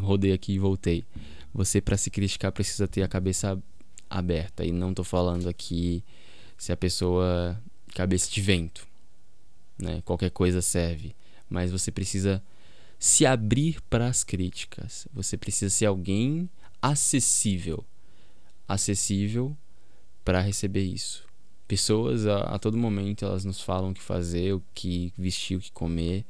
rodei 0.00 0.32
aqui 0.32 0.52
e 0.52 0.58
voltei. 0.58 1.04
Você, 1.52 1.80
para 1.80 1.96
se 1.96 2.10
criticar, 2.10 2.52
precisa 2.52 2.86
ter 2.86 3.02
a 3.02 3.08
cabeça 3.08 3.60
aberta. 4.08 4.64
E 4.64 4.72
não 4.72 4.94
tô 4.94 5.04
falando 5.04 5.48
aqui 5.48 6.02
se 6.56 6.72
a 6.72 6.76
pessoa. 6.76 7.60
cabeça 7.94 8.30
de 8.30 8.40
vento. 8.40 8.86
Né? 9.78 10.02
Qualquer 10.04 10.30
coisa 10.30 10.60
serve. 10.62 11.14
Mas 11.48 11.70
você 11.70 11.90
precisa 11.90 12.42
se 12.98 13.24
abrir 13.24 13.80
para 13.88 14.08
as 14.08 14.24
críticas. 14.24 15.06
Você 15.12 15.36
precisa 15.36 15.70
ser 15.74 15.86
alguém 15.86 16.48
acessível. 16.80 17.84
Acessível 18.66 19.56
para 20.24 20.40
receber 20.40 20.82
isso. 20.82 21.24
Pessoas 21.66 22.26
a, 22.26 22.40
a 22.54 22.58
todo 22.58 22.76
momento 22.76 23.24
elas 23.24 23.44
nos 23.44 23.60
falam 23.60 23.90
o 23.90 23.94
que 23.94 24.02
fazer, 24.02 24.54
o 24.54 24.62
que 24.74 25.12
vestir, 25.16 25.56
o 25.56 25.60
que 25.60 25.70
comer 25.72 26.24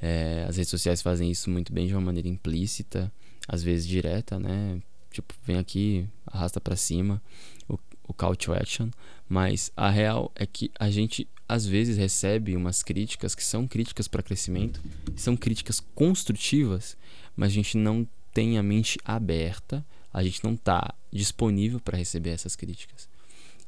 é, 0.00 0.44
as 0.48 0.56
redes 0.56 0.70
sociais 0.70 1.00
fazem 1.00 1.30
isso 1.30 1.50
muito 1.50 1.72
bem 1.72 1.86
de 1.86 1.94
uma 1.94 2.00
maneira 2.00 2.28
implícita, 2.28 3.12
às 3.48 3.62
vezes 3.62 3.86
direta, 3.86 4.38
né? 4.38 4.80
Tipo, 5.16 5.34
vem 5.44 5.56
aqui, 5.56 6.06
arrasta 6.26 6.60
para 6.60 6.76
cima 6.76 7.22
o, 7.66 7.78
o 8.06 8.12
call 8.12 8.36
to 8.36 8.52
action. 8.52 8.90
Mas 9.26 9.72
a 9.74 9.88
real 9.88 10.30
é 10.34 10.44
que 10.44 10.70
a 10.78 10.90
gente 10.90 11.26
às 11.48 11.64
vezes 11.64 11.96
recebe 11.96 12.54
umas 12.54 12.82
críticas 12.82 13.34
que 13.34 13.42
são 13.42 13.66
críticas 13.66 14.06
para 14.06 14.22
crescimento, 14.22 14.78
são 15.16 15.34
críticas 15.34 15.80
construtivas, 15.94 16.98
mas 17.34 17.50
a 17.50 17.54
gente 17.54 17.78
não 17.78 18.06
tem 18.34 18.58
a 18.58 18.62
mente 18.62 18.98
aberta, 19.06 19.82
a 20.12 20.22
gente 20.22 20.44
não 20.44 20.54
tá 20.54 20.94
disponível 21.10 21.80
para 21.80 21.96
receber 21.96 22.30
essas 22.30 22.54
críticas. 22.54 23.08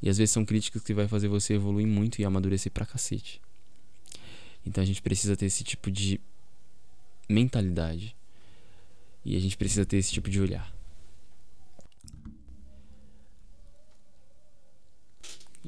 E 0.02 0.10
às 0.10 0.18
vezes 0.18 0.32
são 0.32 0.44
críticas 0.44 0.82
que 0.82 0.92
vai 0.92 1.08
fazer 1.08 1.28
você 1.28 1.54
evoluir 1.54 1.86
muito 1.86 2.20
e 2.20 2.26
amadurecer 2.26 2.70
pra 2.70 2.84
cacete. 2.84 3.40
Então 4.66 4.82
a 4.82 4.86
gente 4.86 5.00
precisa 5.00 5.34
ter 5.34 5.46
esse 5.46 5.64
tipo 5.64 5.90
de 5.90 6.20
mentalidade. 7.26 8.14
E 9.24 9.34
a 9.34 9.40
gente 9.40 9.56
precisa 9.56 9.86
ter 9.86 9.96
esse 9.96 10.12
tipo 10.12 10.28
de 10.28 10.40
olhar. 10.40 10.77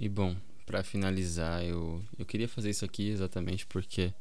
E 0.01 0.09
bom, 0.09 0.35
para 0.65 0.83
finalizar, 0.83 1.63
eu, 1.63 2.03
eu 2.19 2.25
queria 2.25 2.49
fazer 2.49 2.71
isso 2.71 2.87
aqui 2.87 3.11
exatamente 3.11 3.67
porque 3.67 4.15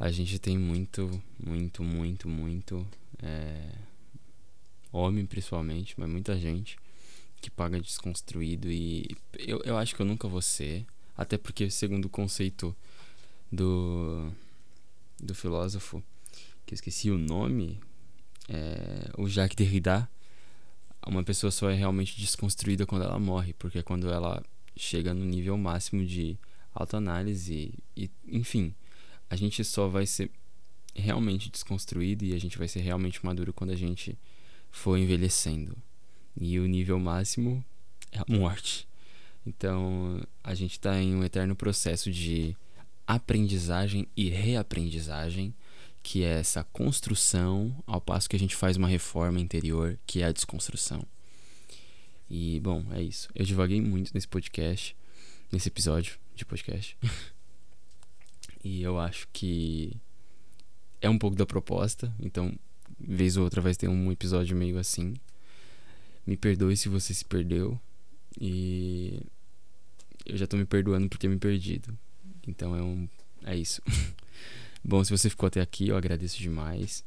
a 0.00 0.10
gente 0.10 0.38
tem 0.38 0.56
muito, 0.56 1.22
muito, 1.38 1.84
muito, 1.84 2.26
muito 2.26 2.88
é, 3.22 3.70
homem 4.90 5.26
principalmente, 5.26 5.94
mas 5.98 6.08
muita 6.08 6.38
gente 6.38 6.78
que 7.38 7.50
paga 7.50 7.78
desconstruído 7.78 8.72
e 8.72 9.14
eu, 9.38 9.60
eu 9.62 9.76
acho 9.76 9.94
que 9.94 10.00
eu 10.00 10.06
nunca 10.06 10.26
vou 10.26 10.40
ser, 10.40 10.86
até 11.14 11.36
porque 11.36 11.70
segundo 11.70 12.06
o 12.06 12.10
conceito 12.10 12.74
do, 13.52 14.32
do 15.20 15.34
filósofo, 15.34 16.02
que 16.64 16.72
eu 16.72 16.76
esqueci 16.76 17.10
o 17.10 17.18
nome, 17.18 17.78
é, 18.48 19.10
o 19.18 19.28
Jacques 19.28 19.54
Derrida, 19.54 20.08
uma 21.06 21.22
pessoa 21.22 21.50
só 21.50 21.68
é 21.68 21.74
realmente 21.74 22.18
desconstruída 22.18 22.86
quando 22.86 23.02
ela 23.02 23.18
morre, 23.18 23.52
porque 23.52 23.82
quando 23.82 24.10
ela 24.10 24.42
chega 24.78 25.12
no 25.12 25.24
nível 25.24 25.56
máximo 25.56 26.04
de 26.04 26.38
autoanálise 26.74 27.72
e, 27.96 28.10
enfim, 28.26 28.74
a 29.28 29.36
gente 29.36 29.64
só 29.64 29.88
vai 29.88 30.06
ser 30.06 30.30
realmente 30.94 31.50
desconstruído 31.50 32.24
e 32.24 32.34
a 32.34 32.38
gente 32.38 32.58
vai 32.58 32.68
ser 32.68 32.80
realmente 32.80 33.24
maduro 33.24 33.52
quando 33.52 33.70
a 33.70 33.76
gente 33.76 34.18
for 34.70 34.96
envelhecendo. 34.96 35.76
E 36.40 36.58
o 36.58 36.66
nível 36.66 36.98
máximo 36.98 37.64
é 38.12 38.18
a 38.18 38.24
morte. 38.28 38.86
Então, 39.46 40.22
a 40.42 40.54
gente 40.54 40.72
está 40.72 41.00
em 41.00 41.14
um 41.14 41.24
eterno 41.24 41.56
processo 41.56 42.10
de 42.10 42.56
aprendizagem 43.06 44.06
e 44.16 44.28
reaprendizagem, 44.28 45.54
que 46.02 46.22
é 46.22 46.38
essa 46.38 46.62
construção, 46.64 47.74
ao 47.86 48.00
passo 48.00 48.28
que 48.28 48.36
a 48.36 48.38
gente 48.38 48.54
faz 48.54 48.76
uma 48.76 48.88
reforma 48.88 49.40
interior, 49.40 49.98
que 50.06 50.22
é 50.22 50.26
a 50.26 50.32
desconstrução. 50.32 51.02
E, 52.30 52.60
bom, 52.60 52.84
é 52.92 53.02
isso. 53.02 53.28
Eu 53.34 53.44
divaguei 53.44 53.80
muito 53.80 54.12
nesse 54.12 54.28
podcast, 54.28 54.96
nesse 55.50 55.68
episódio 55.68 56.18
de 56.34 56.44
podcast. 56.44 56.96
e 58.62 58.82
eu 58.82 58.98
acho 58.98 59.28
que 59.32 59.96
é 61.00 61.08
um 61.08 61.18
pouco 61.18 61.36
da 61.36 61.46
proposta, 61.46 62.12
então, 62.20 62.54
vez 62.98 63.36
ou 63.36 63.44
outra 63.44 63.60
vai 63.60 63.74
ter 63.74 63.88
um 63.88 64.12
episódio 64.12 64.56
meio 64.56 64.78
assim. 64.78 65.14
Me 66.26 66.36
perdoe 66.36 66.76
se 66.76 66.88
você 66.88 67.14
se 67.14 67.24
perdeu. 67.24 67.80
E 68.40 69.22
eu 70.26 70.36
já 70.36 70.46
tô 70.46 70.56
me 70.56 70.64
perdoando 70.64 71.08
por 71.08 71.18
ter 71.18 71.28
me 71.28 71.38
perdido. 71.38 71.96
Então 72.46 72.76
é 72.76 72.82
um 72.82 73.08
é 73.44 73.56
isso. 73.56 73.80
Bom, 74.84 75.02
se 75.02 75.10
você 75.10 75.30
ficou 75.30 75.46
até 75.46 75.60
aqui, 75.60 75.88
eu 75.88 75.96
agradeço 75.96 76.38
demais. 76.38 77.04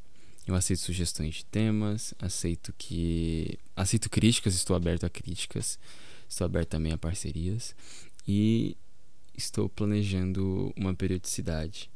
Eu 0.47 0.55
aceito 0.55 0.79
sugestões 0.79 1.35
de 1.35 1.45
temas, 1.45 2.13
aceito 2.19 2.73
que 2.77 3.59
aceito 3.75 4.09
críticas, 4.09 4.55
estou 4.55 4.75
aberto 4.75 5.05
a 5.05 5.09
críticas, 5.09 5.77
estou 6.27 6.45
aberto 6.45 6.69
também 6.69 6.91
a 6.91 6.97
parcerias 6.97 7.75
e 8.27 8.75
estou 9.37 9.69
planejando 9.69 10.73
uma 10.75 10.93
periodicidade. 10.93 11.89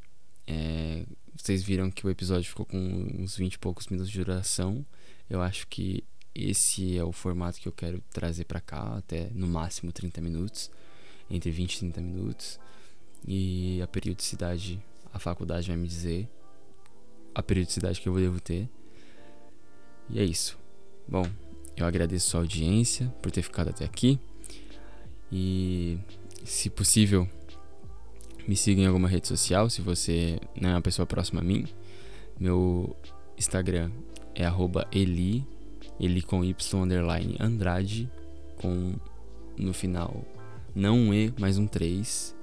É, 0.46 1.06
vocês 1.36 1.64
viram 1.64 1.90
que 1.90 2.06
o 2.06 2.10
episódio 2.10 2.48
ficou 2.48 2.66
com 2.66 2.78
uns 3.18 3.36
20 3.36 3.54
e 3.54 3.60
poucos 3.60 3.88
minutos 3.88 4.12
de 4.12 4.20
duração. 4.20 4.86
Eu 5.28 5.42
acho 5.42 5.68
que 5.68 6.04
esse 6.34 6.98
é 6.98 7.04
o 7.04 7.12
formato 7.12 7.60
que 7.60 7.68
eu 7.68 7.72
quero 7.72 8.02
trazer 8.12 8.46
para 8.46 8.62
cá, 8.62 8.98
até 8.98 9.30
no 9.34 9.48
máximo 9.48 9.92
30 9.92 10.22
minutos, 10.22 10.70
entre 11.30 11.50
20 11.50 11.74
e 11.74 11.80
30 11.80 12.02
minutos. 12.02 12.60
E 13.28 13.82
a 13.82 13.88
periodicidade, 13.88 14.80
a 15.12 15.18
faculdade 15.18 15.68
vai 15.68 15.78
me 15.78 15.88
dizer 15.88 16.30
a 17.36 17.44
periodicidade 17.44 18.02
que 18.02 18.10
eu 18.10 18.16
devo 18.16 18.40
ter. 18.40 18.68
E 20.10 20.20
é 20.20 20.24
isso. 20.24 20.58
Bom, 21.08 21.26
eu 21.78 21.86
agradeço 21.86 22.28
a 22.28 22.32
sua 22.32 22.40
audiência 22.40 23.14
por 23.22 23.32
ter 23.32 23.42
ficado 23.42 23.70
até 23.70 23.86
aqui. 23.86 24.20
E 25.32 26.00
se 26.44 26.70
possível, 26.70 27.28
me 28.48 28.56
siga 28.56 28.82
em 28.82 28.86
alguma 28.88 29.08
rede 29.08 29.28
social 29.28 29.70
se 29.70 29.82
você 29.82 30.40
não 30.60 30.70
é 30.70 30.74
uma 30.74 30.82
pessoa 30.82 31.06
próxima 31.06 31.42
a 31.42 31.44
mim. 31.44 31.68
Meu 32.40 32.96
Instagram 33.38 33.92
é 34.34 34.46
Eli, 34.92 35.46
Eli 36.00 36.22
com 36.22 36.44
Y 36.44 36.82
underline 36.82 37.36
Andrade, 37.40 38.10
com 38.58 38.96
no 39.58 39.74
final 39.74 40.26
não 40.76 40.98
um 40.98 41.14
E, 41.14 41.34
mas 41.40 41.58
um 41.58 41.66
3. 41.66 42.36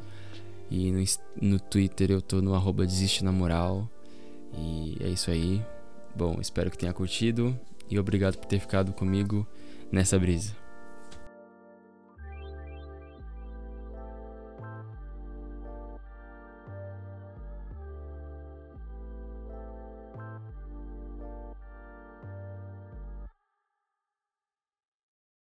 E 0.70 0.90
no, 0.90 1.04
no 1.40 1.60
Twitter 1.60 2.10
eu 2.10 2.22
tô 2.22 2.40
no 2.40 2.54
arroba 2.54 2.86
Desiste 2.86 3.22
na 3.22 3.30
Moral. 3.30 3.88
E 4.54 4.96
é 5.00 5.08
isso 5.08 5.30
aí. 5.30 5.64
Bom, 6.14 6.38
espero 6.40 6.70
que 6.70 6.78
tenha 6.78 6.92
curtido 6.92 7.58
e 7.88 7.98
obrigado 7.98 8.36
por 8.36 8.46
ter 8.46 8.60
ficado 8.60 8.92
comigo 8.92 9.46
nessa 9.90 10.18
brisa. 10.18 10.61